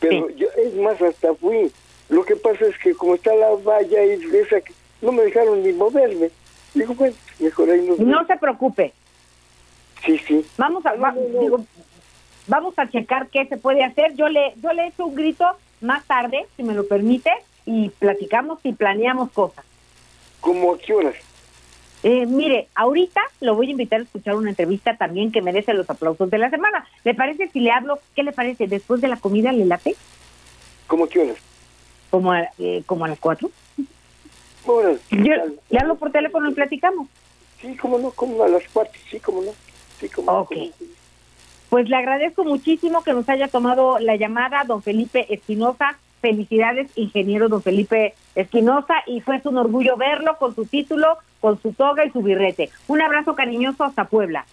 [0.00, 0.34] Pero Sí.
[0.36, 1.70] yo, es más, hasta fui.
[2.08, 4.56] Lo que pasa es que como está la valla y esa,
[5.02, 6.30] no me dejaron ni moverme.
[6.74, 8.92] Digo, bueno, mejor ahí nos No se preocupe,
[10.04, 10.46] Sí, sí.
[10.56, 11.40] vamos a va- No, no, no.
[11.40, 11.66] digo,
[12.46, 14.14] vamos a checar qué se puede hacer.
[14.14, 15.44] Yo le yo le echo un grito
[15.80, 17.30] más tarde, si me lo permite,
[17.66, 19.64] y platicamos y planeamos cosas.
[20.40, 21.14] ¿Cómo a qué horas?
[22.02, 25.90] Eh, mire, ahorita lo voy a invitar a escuchar una entrevista también que merece los
[25.90, 26.86] aplausos de la semana.
[27.04, 27.98] ¿Le parece si le hablo?
[28.14, 28.68] ¿Qué le parece?
[28.68, 29.96] Después de la comida le late,
[30.86, 31.36] ¿Cómo horas?
[32.10, 33.50] como a, eh, como a las cuatro.
[34.64, 35.00] Horas.
[35.10, 35.32] Yo
[35.70, 37.08] le hablo por teléfono y platicamos.
[37.60, 39.50] Sí, cómo no, como a las cuatro, sí, cómo no.
[40.00, 40.54] Sí, como, Ok.
[41.68, 45.98] Pues le agradezco muchísimo que nos haya tomado la llamada, don Felipe Espinosa.
[46.20, 51.72] Felicidades, ingeniero don Felipe Espinosa, y fue un orgullo verlo con su título, con su
[51.72, 52.70] toga y su birrete.
[52.86, 54.44] Un abrazo cariñoso hasta Puebla.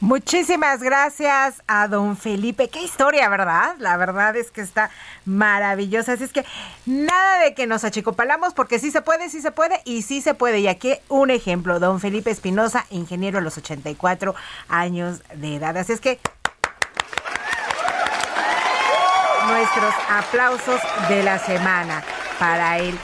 [0.00, 2.68] Muchísimas gracias a don Felipe.
[2.68, 3.74] Qué historia, ¿verdad?
[3.78, 4.90] La verdad es que está
[5.24, 6.12] maravillosa.
[6.12, 6.44] Así es que
[6.86, 10.34] nada de que nos achicopalamos porque sí se puede, sí se puede y sí se
[10.34, 10.60] puede.
[10.60, 14.36] Y aquí un ejemplo, don Felipe Espinosa, ingeniero a los 84
[14.68, 15.76] años de edad.
[15.76, 16.20] Así es que
[19.48, 22.04] nuestros aplausos de la semana
[22.38, 22.96] para él.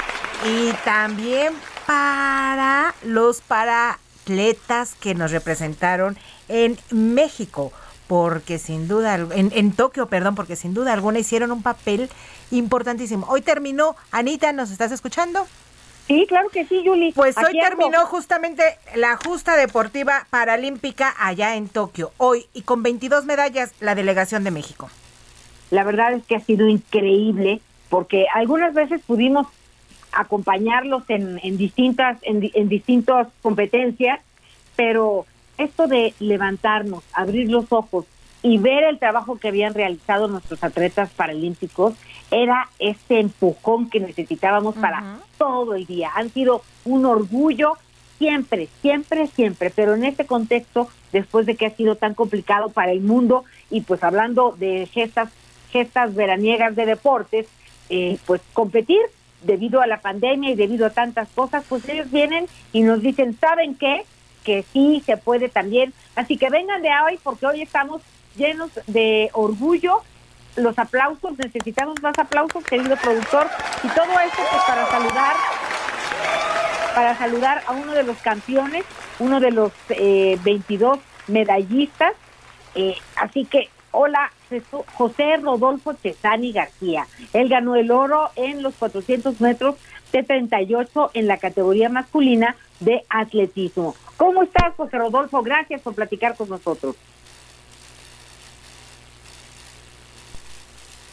[0.45, 1.55] Y también
[1.87, 6.17] para los paratletas que nos representaron
[6.49, 7.73] en México,
[8.07, 12.11] porque sin duda, en, en Tokio, perdón, porque sin duda alguna hicieron un papel
[12.51, 13.27] importantísimo.
[13.29, 15.47] Hoy terminó, Anita, ¿nos estás escuchando?
[16.07, 17.13] Sí, claro que sí, Yuli.
[17.13, 17.61] Pues hoy ando.
[17.61, 18.63] terminó justamente
[18.95, 24.51] la justa deportiva paralímpica allá en Tokio, hoy, y con 22 medallas la delegación de
[24.51, 24.91] México.
[25.71, 29.47] La verdad es que ha sido increíble porque algunas veces pudimos
[30.17, 34.21] acompañarlos en, en distintas en, en distintas competencias,
[34.77, 35.27] pero
[35.59, 38.07] esto de levantarnos, abrir los ojos
[38.43, 41.95] y ver el trabajo que habían realizado nuestros atletas paralímpicos
[42.31, 46.11] era este empujón que necesitábamos para todo el día.
[46.15, 47.75] Han sido un orgullo
[48.19, 52.93] siempre, siempre, siempre, pero en este contexto, después de que ha sido tan complicado para
[52.93, 55.31] el mundo y pues hablando de gestas,
[55.71, 57.47] gestas veraniegas de deportes,
[57.89, 59.01] eh, pues competir
[59.45, 63.37] debido a la pandemia y debido a tantas cosas, pues ellos vienen y nos dicen,
[63.39, 64.05] ¿saben qué?
[64.45, 65.93] Que sí se puede también.
[66.17, 68.03] Así que vengan de hoy porque hoy estamos
[68.37, 70.03] llenos de orgullo.
[70.57, 73.49] Los aplausos, necesitamos más aplausos, querido productor.
[73.83, 75.35] Y todo esto pues para saludar
[76.95, 78.85] para saludar a uno de los campeones,
[79.19, 82.13] uno de los eh, 22 medallistas.
[82.75, 84.31] Eh, así que, hola,
[84.97, 87.07] José Rodolfo Chesani García.
[87.33, 89.77] Él ganó el oro en los 400 metros
[90.13, 93.95] de 38 en la categoría masculina de atletismo.
[94.17, 95.43] ¿Cómo estás, José Rodolfo?
[95.43, 96.97] Gracias por platicar con nosotros.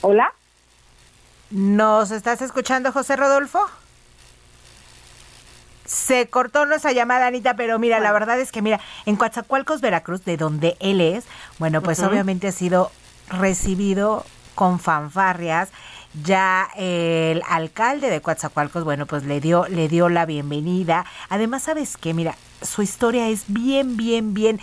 [0.02, 0.34] Hola.
[1.52, 3.60] ¿Nos estás escuchando, José Rodolfo?
[5.92, 10.24] Se cortó nuestra llamada, Anita, pero mira, la verdad es que, mira, en Coatzacoalcos, Veracruz,
[10.24, 11.26] de donde él es,
[11.60, 12.94] bueno, pues obviamente ha sido
[13.28, 14.26] recibido
[14.56, 15.68] con fanfarrias.
[16.24, 21.06] Ya el alcalde de Coatzacoalcos, bueno, pues le dio, le dio la bienvenida.
[21.28, 22.14] Además, ¿sabes qué?
[22.14, 24.62] Mira, su historia es bien, bien, bien,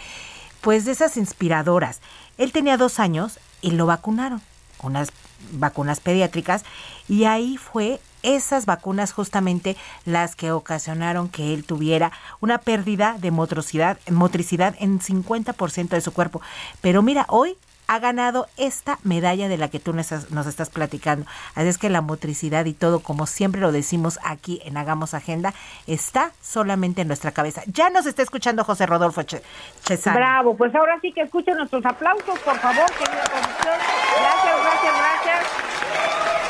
[0.62, 2.00] pues de esas inspiradoras.
[2.38, 4.40] Él tenía dos años y lo vacunaron,
[4.82, 5.10] unas
[5.52, 6.64] vacunas pediátricas,
[7.06, 13.30] y ahí fue esas vacunas justamente las que ocasionaron que él tuviera una pérdida de
[13.30, 16.40] motricidad, motricidad en 50% de su cuerpo.
[16.80, 17.56] Pero mira, hoy
[17.88, 21.26] ha ganado esta medalla de la que tú nos estás, platicando.
[21.54, 25.54] Así es que la motricidad y todo, como siempre lo decimos aquí en Hagamos Agenda,
[25.86, 27.62] está solamente en nuestra cabeza.
[27.66, 30.16] Ya nos está escuchando José Rodolfo Chesani.
[30.16, 32.86] Bravo, pues ahora sí que escuchen nuestros aplausos, por favor.
[32.98, 33.24] Gracias,
[34.60, 35.47] gracias, gracias.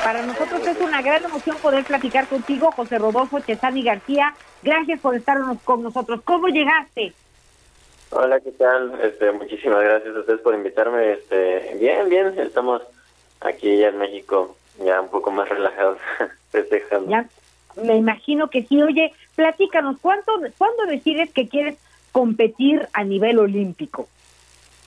[0.08, 4.34] Para nosotros es una gran emoción poder platicar contigo, José Rodolfo Chesani García.
[4.62, 6.22] Gracias por estar con nosotros.
[6.24, 7.12] ¿Cómo llegaste?
[8.08, 8.98] Hola, ¿qué tal?
[9.02, 11.12] Este, muchísimas gracias a ustedes por invitarme.
[11.12, 12.80] Este, bien, bien, estamos
[13.40, 15.98] aquí ya en México, ya un poco más relajados,
[16.52, 17.10] festejando.
[17.10, 17.28] Ya
[17.76, 18.82] me imagino que sí.
[18.82, 21.76] Oye, platícanos, ¿cuánto, ¿cuándo decides que quieres
[22.12, 24.08] competir a nivel olímpico?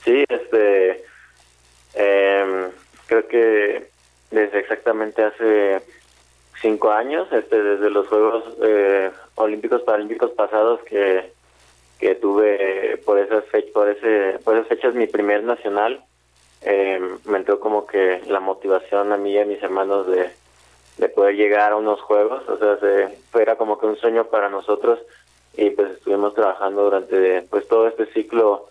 [0.04, 1.04] Sí, este,
[1.94, 2.72] em,
[3.06, 3.91] creo que
[4.32, 5.82] desde exactamente hace
[6.60, 11.32] cinco años, este, desde los Juegos eh, Olímpicos Paralímpicos pasados que,
[11.98, 16.02] que tuve por esas fechas, por ese, por esas fechas mi primer nacional,
[16.62, 20.30] em, me entró como que la motivación a mí y a mis hermanos de,
[20.98, 24.48] de poder llegar a unos Juegos, o sea, se, era como que un sueño para
[24.48, 24.98] nosotros
[25.56, 28.68] y pues estuvimos trabajando durante pues todo este ciclo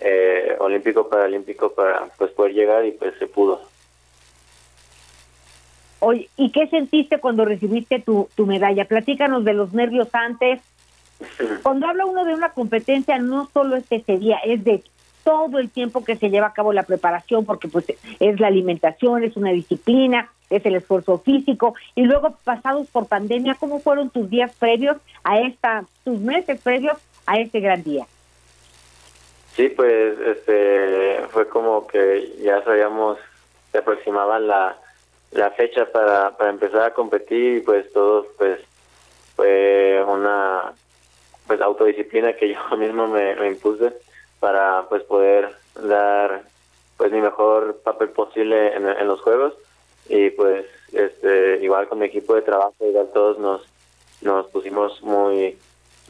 [0.00, 3.71] eh, olímpico paralímpico para pues poder llegar y pues se pudo.
[6.04, 8.86] Oye, ¿y qué sentiste cuando recibiste tu, tu medalla?
[8.86, 10.60] Platícanos de los nervios antes.
[11.62, 14.82] Cuando habla uno de una competencia, no solo es ese día, es de
[15.22, 17.84] todo el tiempo que se lleva a cabo la preparación, porque pues
[18.18, 23.54] es la alimentación, es una disciplina, es el esfuerzo físico, y luego pasados por pandemia,
[23.54, 28.08] ¿cómo fueron tus días previos a esta, tus meses previos a este gran día?
[29.54, 33.18] Sí, pues este fue como que ya sabíamos,
[33.70, 34.81] se aproximaban la,
[35.32, 38.60] la fecha para, para empezar a competir y pues todo pues
[39.34, 40.72] fue una
[41.46, 43.92] pues autodisciplina que yo mismo me, me impuse
[44.40, 46.42] para pues poder dar
[46.96, 49.54] pues mi mejor papel posible en, en los juegos.
[50.08, 53.62] Y pues este igual con mi equipo de trabajo igual todos nos
[54.20, 55.58] nos pusimos muy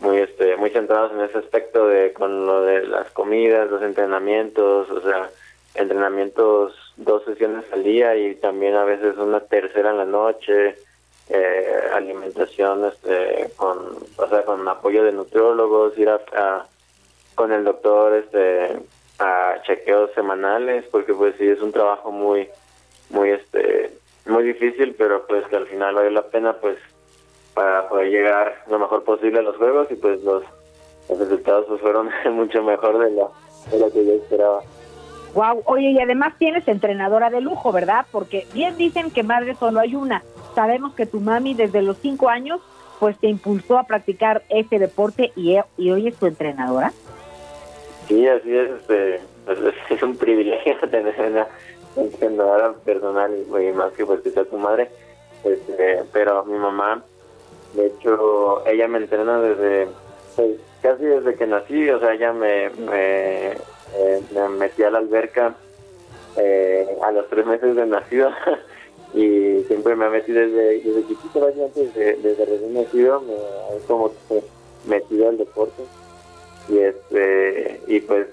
[0.00, 4.90] muy este muy centrados en ese aspecto de con lo de las comidas los entrenamientos
[4.90, 5.30] o sea
[5.74, 10.76] entrenamientos dos sesiones al día y también a veces una tercera en la noche
[11.28, 13.78] eh, alimentación este con
[14.16, 16.66] o sea con apoyo de nutriólogos ir a,
[17.34, 18.76] con el doctor este
[19.18, 22.48] a chequeos semanales porque pues sí es un trabajo muy
[23.10, 23.92] muy este
[24.26, 26.76] muy difícil pero pues que al final vale la pena pues
[27.54, 30.42] para poder llegar lo mejor posible a los juegos y pues los,
[31.08, 33.32] los resultados pues fueron mucho mejor de lo,
[33.70, 34.62] de lo que yo esperaba.
[35.34, 38.06] Wow, oye, y además tienes entrenadora de lujo, ¿verdad?
[38.10, 40.22] Porque bien dicen que madre solo hay una.
[40.54, 42.60] Sabemos que tu mami desde los cinco años
[43.00, 46.92] pues te impulsó a practicar este deporte y, e- y hoy es tu entrenadora.
[48.06, 49.58] Sí, así es, este, pues,
[49.90, 51.46] es, un privilegio tener una
[51.96, 54.88] entrenadora personal y más que pues que sea tu madre.
[55.42, 57.02] Este, pero mi mamá,
[57.74, 59.88] de hecho, ella me entrena desde
[60.36, 62.70] pues, casi desde que nací, o sea, ella me,
[63.94, 65.54] eh, me metí a la alberca
[66.36, 68.30] eh, a los tres meses de nacido
[69.14, 74.12] y siempre me ha metido desde, desde chiquito, desde, desde recién nacido, me he como
[74.86, 75.82] metido al deporte
[76.68, 78.26] y este y pues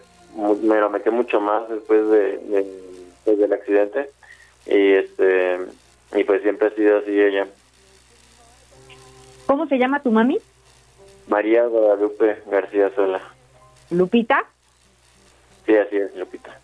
[0.63, 2.89] me lo metió mucho más después de, de-
[3.25, 4.09] pues, del accidente
[4.65, 5.59] y este
[6.15, 7.47] y pues siempre ha sido así ella
[9.45, 10.39] ¿Cómo se llama tu mami?
[11.27, 13.21] María Guadalupe García Sola
[13.91, 14.45] Lupita.
[15.69, 16.57] Sí así es Lupita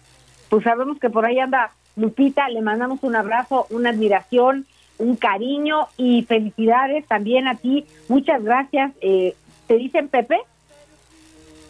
[0.49, 4.66] Pues sabemos que por ahí anda Lupita, le mandamos un abrazo, una admiración,
[4.97, 7.86] un cariño y felicidades también a ti.
[8.10, 8.91] Muchas gracias.
[9.01, 9.36] Eh,
[9.68, 10.39] ¿Te dicen Pepe?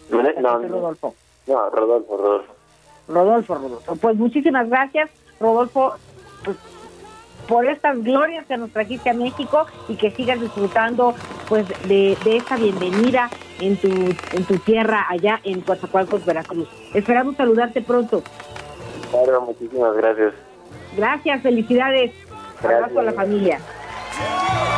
[0.10, 1.16] no, no, Rodolfo.
[1.48, 2.56] no, Rodolfo Rodolfo
[3.08, 3.96] Rodolfo, Rodolfo.
[3.98, 5.94] Pues muchísimas gracias, Rodolfo,
[6.44, 6.58] pues,
[7.48, 11.14] por estas glorias que nos trajiste a México y que sigas disfrutando
[11.48, 13.30] pues de, de esta bienvenida
[13.60, 16.68] en tu, en tu tierra allá en Coatzacoalcos, Veracruz.
[16.94, 18.24] Esperamos saludarte pronto.
[19.12, 20.34] claro muchísimas gracias
[20.98, 22.14] Gracias, felicidades.
[22.64, 23.16] Abrazo a la Gracias.
[23.16, 24.75] familia.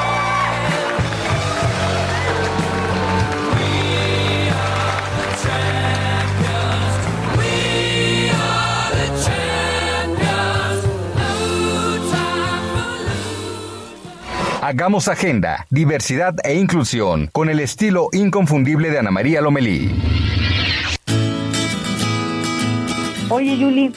[14.69, 19.95] Hagamos agenda, diversidad e inclusión con el estilo inconfundible de Ana María Lomelí.
[23.29, 23.93] Oye, Yuli,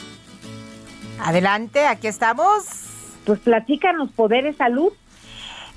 [1.19, 2.63] Adelante, aquí estamos.
[3.25, 4.93] pues platícanos poderes salud.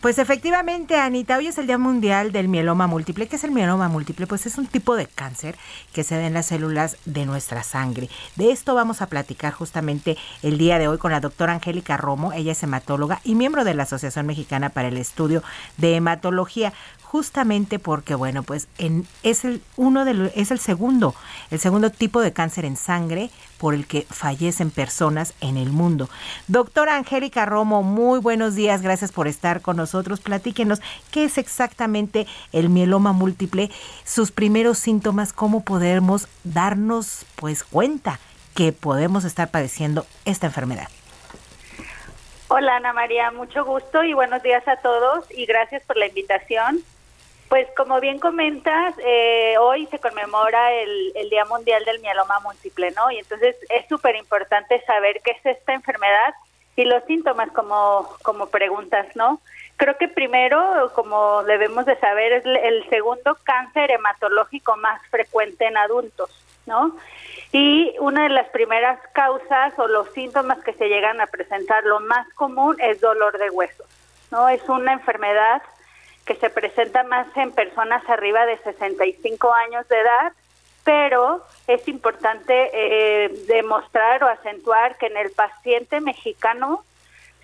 [0.05, 3.27] Pues efectivamente, Anita, hoy es el Día Mundial del Mieloma Múltiple.
[3.27, 4.27] ¿Qué es el mieloma múltiple?
[4.27, 5.57] Pues es un tipo de cáncer
[5.95, 8.11] que se da en las células de nuestra sangre.
[8.37, 12.35] De esto vamos a platicar justamente el día de hoy con la doctora Angélica Romo.
[12.35, 15.43] Ella es hematóloga y miembro de la Asociación Mexicana para el Estudio
[15.79, 16.75] de Hematología.
[17.15, 21.15] Justamente porque, bueno, pues en, es el uno de es el segundo,
[21.53, 26.09] el segundo tipo de cáncer en sangre por el que fallecen personas en el mundo.
[26.49, 30.19] Doctora Angélica Romo, muy buenos días, gracias por estar con nosotros.
[30.19, 30.81] Platíquenos
[31.13, 33.71] qué es exactamente el mieloma múltiple,
[34.03, 38.19] sus primeros síntomas, cómo podemos darnos pues cuenta
[38.57, 40.89] que podemos estar padeciendo esta enfermedad.
[42.49, 46.83] Hola Ana María, mucho gusto y buenos días a todos y gracias por la invitación.
[47.49, 52.91] Pues como bien comentas, eh, hoy se conmemora el, el Día Mundial del Mieloma Múltiple,
[52.93, 53.11] ¿no?
[53.11, 56.35] Y entonces es súper importante saber qué es esta enfermedad
[56.75, 59.41] y los síntomas como, como preguntas, ¿no?
[59.77, 65.77] Creo que primero, como debemos de saber, es el- segundo cáncer hematológico más frecuente en
[65.77, 66.31] adultos,
[66.67, 66.97] ¿no?
[67.53, 72.01] Y una de las primeras causas o los síntomas que se llegan a presentar, lo
[72.01, 73.87] más común es dolor de huesos,
[74.33, 74.49] ¿no?
[74.49, 75.63] Es una enfermedad
[76.25, 80.33] que se presenta más en personas arriba de 65 años de edad,
[80.85, 86.85] pero es importante eh, demostrar o acentuar que en el paciente mexicano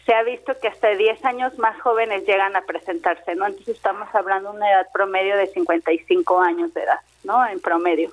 [0.04, 3.46] se ha visto que hasta 10 años más jóvenes llegan a presentarse, ¿no?
[3.46, 7.46] Entonces estamos hablando de una edad promedio de 55 años de edad, ¿no?
[7.46, 8.10] En promedio.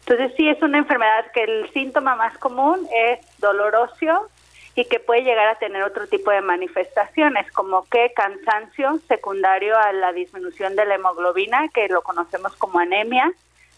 [0.00, 4.28] Entonces sí es una enfermedad que el síntoma más común es dolor óseo
[4.74, 9.92] y que puede llegar a tener otro tipo de manifestaciones, como que cansancio secundario a
[9.92, 13.32] la disminución de la hemoglobina, que lo conocemos como anemia,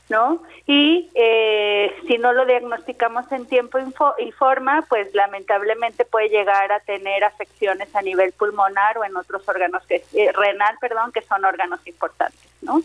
[0.09, 0.43] ¿no?
[0.67, 3.79] Y eh, si no lo diagnosticamos en tiempo
[4.19, 9.47] y forma, pues lamentablemente puede llegar a tener afecciones a nivel pulmonar o en otros
[9.49, 12.81] órganos, que, eh, renal, perdón, que son órganos importantes, ¿no?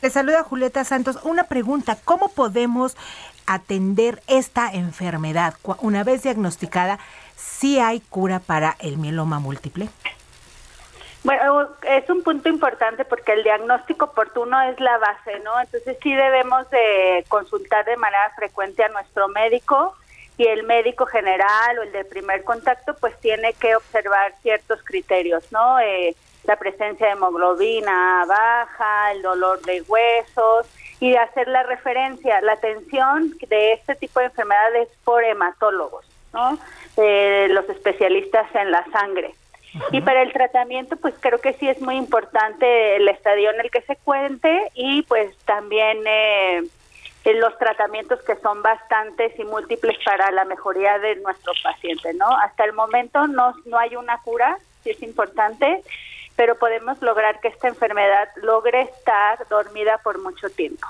[0.00, 1.18] Le saluda Julieta Santos.
[1.24, 2.96] Una pregunta, ¿cómo podemos
[3.48, 5.54] atender esta enfermedad?
[5.80, 6.98] Una vez diagnosticada,
[7.34, 9.88] ¿sí hay cura para el mieloma múltiple?
[11.24, 15.60] Bueno, es un punto importante porque el diagnóstico oportuno es la base, ¿no?
[15.60, 19.96] Entonces sí debemos de consultar de manera frecuente a nuestro médico
[20.36, 25.50] y el médico general o el de primer contacto pues tiene que observar ciertos criterios,
[25.50, 25.80] ¿no?
[25.80, 30.66] Eh, la presencia de hemoglobina baja, el dolor de huesos
[31.00, 36.58] y hacer la referencia, la atención de este tipo de enfermedades por hematólogos, ¿no?
[36.96, 39.34] Eh, los especialistas en la sangre.
[39.92, 43.70] Y para el tratamiento, pues creo que sí es muy importante el estadio en el
[43.70, 46.62] que se cuente y pues también eh,
[47.34, 52.26] los tratamientos que son bastantes y múltiples para la mejoría de nuestro paciente, ¿no?
[52.26, 55.82] Hasta el momento no, no hay una cura, sí es importante,
[56.38, 60.86] pero podemos lograr que esta enfermedad logre estar dormida por mucho tiempo.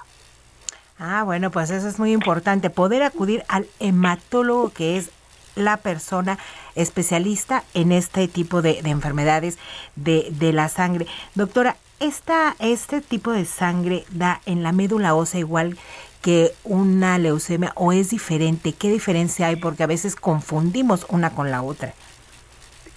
[0.99, 5.09] Ah, bueno, pues eso es muy importante, poder acudir al hematólogo que es
[5.55, 6.39] la persona
[6.75, 9.59] especialista en este tipo de, de enfermedades
[9.97, 11.07] de, de la sangre.
[11.35, 15.79] Doctora, esta, ¿este tipo de sangre da en la médula ósea igual
[16.21, 18.75] que una leucemia o es diferente?
[18.75, 19.57] ¿Qué diferencia hay?
[19.57, 21.95] Porque a veces confundimos una con la otra.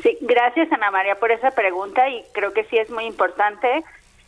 [0.01, 3.83] Sí, gracias Ana María por esa pregunta y creo que sí es muy importante.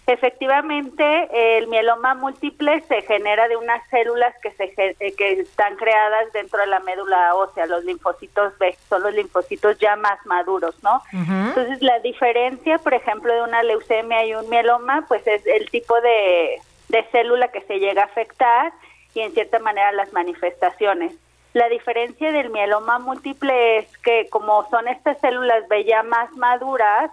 [0.05, 6.31] Efectivamente, el mieloma múltiple se genera de unas células que se eh, que están creadas
[6.33, 11.01] dentro de la médula ósea, los linfocitos B, son los linfocitos ya más maduros, ¿no?
[11.13, 15.99] Entonces, la diferencia, por ejemplo, de una leucemia y un mieloma, pues es el tipo
[16.01, 16.59] de,
[16.89, 18.73] de célula que se llega a afectar
[19.13, 21.15] y en cierta manera las manifestaciones.
[21.53, 27.11] La diferencia del mieloma múltiple es que como son estas células ya más maduras,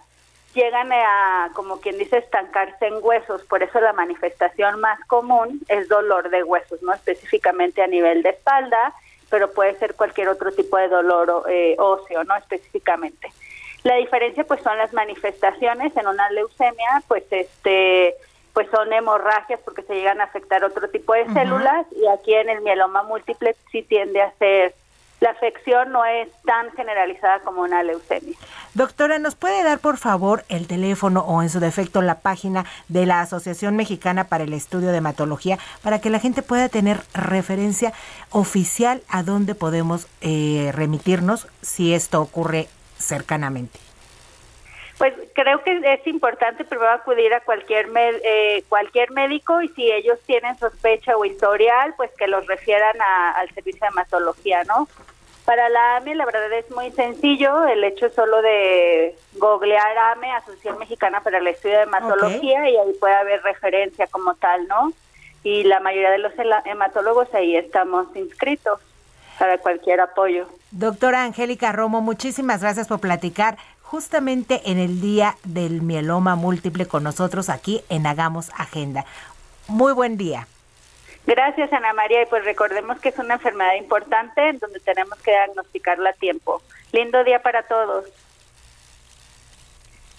[0.55, 3.43] llegan a, como quien dice, estancarse en huesos.
[3.45, 8.31] Por eso la manifestación más común es dolor de huesos, no específicamente a nivel de
[8.31, 8.95] espalda,
[9.29, 13.29] pero puede ser cualquier otro tipo de dolor eh, óseo, no específicamente.
[13.83, 18.15] La diferencia pues son las manifestaciones en una leucemia, pues este
[18.53, 22.49] pues son hemorragias porque se llegan a afectar otro tipo de células y aquí en
[22.49, 24.75] el mieloma múltiple sí tiende a ser
[25.21, 28.35] la afección no es tan generalizada como una leucemia.
[28.73, 33.05] Doctora, ¿nos puede dar por favor el teléfono o en su defecto la página de
[33.05, 37.93] la Asociación Mexicana para el Estudio de Hematología para que la gente pueda tener referencia
[38.31, 43.90] oficial a dónde podemos eh, remitirnos si esto ocurre cercanamente?
[45.01, 49.91] Pues creo que es importante primero acudir a cualquier med- eh, cualquier médico y si
[49.91, 54.87] ellos tienen sospecha o historial, pues que los refieran a- al servicio de hematología, ¿no?
[55.47, 60.79] Para la AME la verdad es muy sencillo, el hecho solo de googlear AME, Asociación
[60.79, 64.93] Mexicana para el Estudio de Hematología, y ahí puede haber referencia como tal, ¿no?
[65.43, 66.35] Y la mayoría de los
[66.67, 68.81] hematólogos ahí estamos inscritos
[69.39, 70.47] para cualquier apoyo.
[70.73, 73.57] Doctora Angélica Romo, muchísimas gracias por platicar
[73.91, 79.05] justamente en el Día del Mieloma Múltiple con nosotros aquí en Hagamos Agenda.
[79.67, 80.47] Muy buen día.
[81.27, 82.23] Gracias, Ana María.
[82.23, 86.63] Y pues recordemos que es una enfermedad importante en donde tenemos que diagnosticarla a tiempo.
[86.93, 88.05] Lindo día para todos.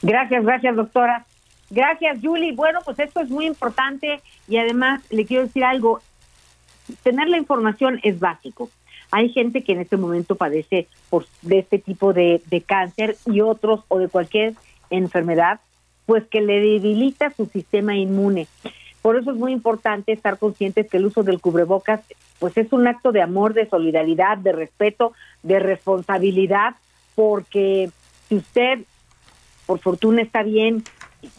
[0.01, 1.25] Gracias, gracias, doctora.
[1.69, 2.51] Gracias, Julie.
[2.51, 6.01] Bueno, pues esto es muy importante y además le quiero decir algo.
[7.03, 8.69] Tener la información es básico.
[9.11, 13.81] Hay gente que en este momento padece por, de este tipo de, cáncer y otros
[13.89, 14.53] o de cualquier
[14.89, 15.59] enfermedad,
[16.05, 18.47] pues que le debilita su sistema inmune.
[19.01, 22.01] Por eso es muy importante estar conscientes que el uso del cubrebocas
[22.39, 26.75] pues es un acto de amor, de solidaridad, de respeto, de responsabilidad,
[27.13, 27.91] porque
[28.27, 28.79] si usted
[29.65, 30.83] por fortuna está bien,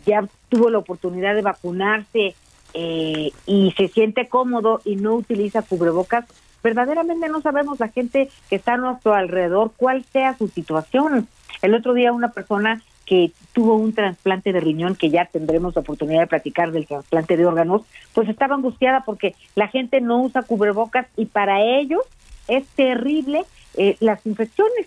[0.07, 2.35] ya tuvo la oportunidad de vacunarse
[2.75, 6.25] eh, y se siente cómodo y no utiliza cubrebocas,
[6.63, 11.29] verdaderamente no sabemos la gente que está a nuestro alrededor cuál sea su situación.
[11.61, 15.81] El otro día una persona que tuvo un trasplante de riñón, que ya tendremos la
[15.81, 17.83] oportunidad de platicar del trasplante de órganos,
[18.15, 22.03] pues estaba angustiada porque la gente no usa cubrebocas y para ellos
[22.49, 23.45] es terrible
[23.75, 24.87] eh, las infecciones.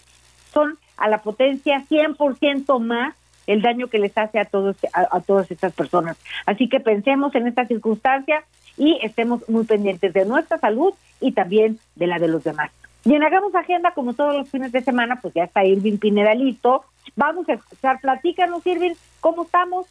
[0.53, 3.15] Son a la potencia 100% más
[3.47, 6.17] el daño que les hace a todos a, todas estas personas.
[6.45, 8.43] Así que pensemos en esta circunstancia
[8.77, 12.71] y estemos muy pendientes de nuestra salud y también de la de los demás.
[13.05, 16.33] Y en Hagamos Agenda, como todos los fines de semana, pues ya está Irving Pineda
[16.33, 16.83] listo.
[17.15, 19.85] Vamos a escuchar, platícanos Irving, ¿cómo estamos?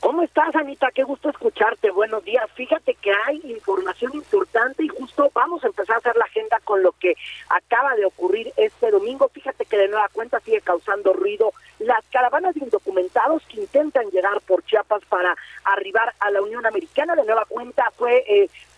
[0.00, 0.88] ¿Cómo estás, Anita?
[0.94, 1.90] Qué gusto escucharte.
[1.90, 2.50] Buenos días.
[2.54, 6.82] Fíjate que hay información importante y justo vamos a empezar a hacer la agenda con
[6.82, 7.14] lo que
[7.50, 9.28] acaba de ocurrir este domingo.
[9.28, 14.40] Fíjate que de nueva cuenta sigue causando ruido las caravanas de indocumentados que intentan llegar
[14.40, 17.14] por Chiapas para arribar a la Unión Americana.
[17.14, 17.44] De nueva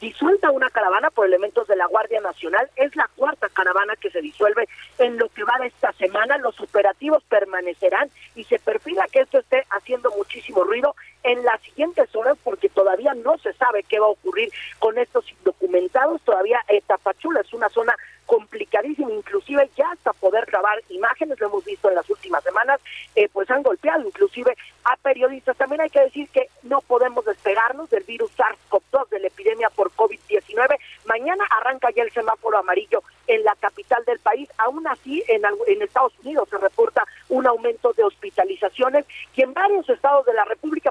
[0.00, 2.68] disuelta una caravana por elementos de la Guardia Nacional.
[2.76, 4.68] Es la cuarta caravana que se disuelve
[4.98, 6.38] en lo que va de esta semana.
[6.38, 10.91] Los operativos permanecerán y se perfila que esto esté haciendo muchísimo ruido
[11.32, 15.24] en las siguientes horas porque todavía no se sabe qué va a ocurrir con estos
[15.30, 16.20] indocumentados.
[16.22, 17.94] Todavía eh, Tapachula es una zona
[18.26, 22.80] complicadísima, inclusive ya hasta poder grabar imágenes, lo hemos visto en las últimas semanas,
[23.14, 25.56] eh, pues han golpeado inclusive a periodistas.
[25.56, 29.90] También hay que decir que no podemos despegarnos del virus SARS-CoV-2, de la epidemia por
[29.92, 30.78] COVID-19.
[31.06, 34.48] Mañana arranca ya el semáforo amarillo en la capital del país.
[34.58, 39.04] Aún así, en, en Estados Unidos se reporta un aumento de hospitalizaciones
[39.34, 40.81] y en varios estados de la República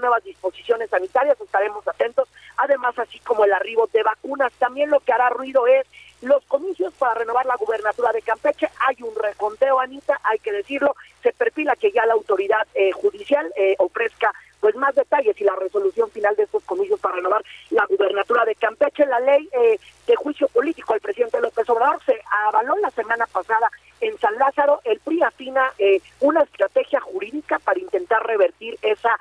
[0.00, 2.28] nuevas disposiciones sanitarias, estaremos atentos.
[2.56, 5.86] Además, así como el arribo de vacunas, también lo que hará ruido es
[6.22, 8.68] los comicios para renovar la gubernatura de Campeche.
[8.86, 10.94] Hay un reconteo, Anita, hay que decirlo.
[11.22, 15.56] Se perfila que ya la autoridad eh, judicial eh, ofrezca pues más detalles y la
[15.56, 19.06] resolución final de estos comicios para renovar la gubernatura de Campeche.
[19.06, 23.70] La ley eh, de juicio político al presidente López Obrador se avaló la semana pasada
[24.00, 24.80] en San Lázaro.
[24.84, 29.18] El PRI afina eh, una estrategia jurídica para intentar revertir esa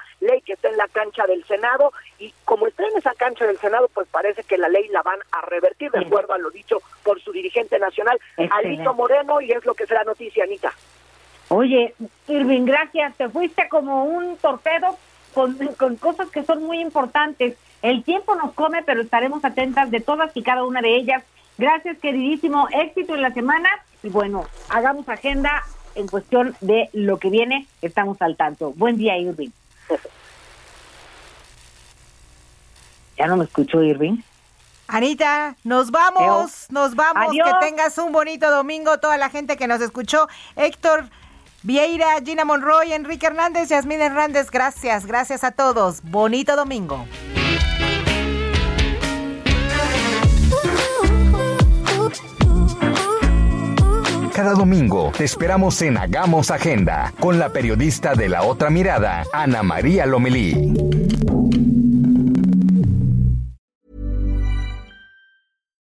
[0.59, 4.07] está en la cancha del Senado y como está en esa cancha del Senado, pues
[4.11, 7.31] parece que la ley la van a revertir, de acuerdo a lo dicho por su
[7.31, 8.19] dirigente nacional,
[8.51, 10.73] Alito Moreno, y es lo que será noticia, Anita.
[11.47, 11.95] Oye,
[12.27, 13.15] Irving, gracias.
[13.15, 14.97] Te fuiste como un torpedo
[15.33, 17.57] con, con cosas que son muy importantes.
[17.81, 21.23] El tiempo nos come, pero estaremos atentas de todas y cada una de ellas.
[21.57, 22.67] Gracias, queridísimo.
[22.71, 23.69] Éxito en la semana.
[24.03, 25.63] Y bueno, hagamos agenda
[25.95, 27.65] en cuestión de lo que viene.
[27.81, 28.73] Estamos al tanto.
[28.75, 29.49] Buen día, Irving.
[33.19, 34.17] ¿Ya no me escuchó, Irving?
[34.87, 37.27] Anita, nos vamos, nos vamos.
[37.29, 37.47] Adiós.
[37.47, 38.97] Que tengas un bonito domingo.
[38.97, 40.27] Toda la gente que nos escuchó.
[40.55, 41.05] Héctor
[41.61, 46.01] Vieira, Gina Monroy, Enrique Hernández, Yasmín Hernández, gracias, gracias a todos.
[46.03, 47.05] Bonito domingo.
[54.33, 59.61] Cada domingo te esperamos en Hagamos Agenda con la periodista de la otra mirada, Ana
[59.61, 61.48] María Lomelí.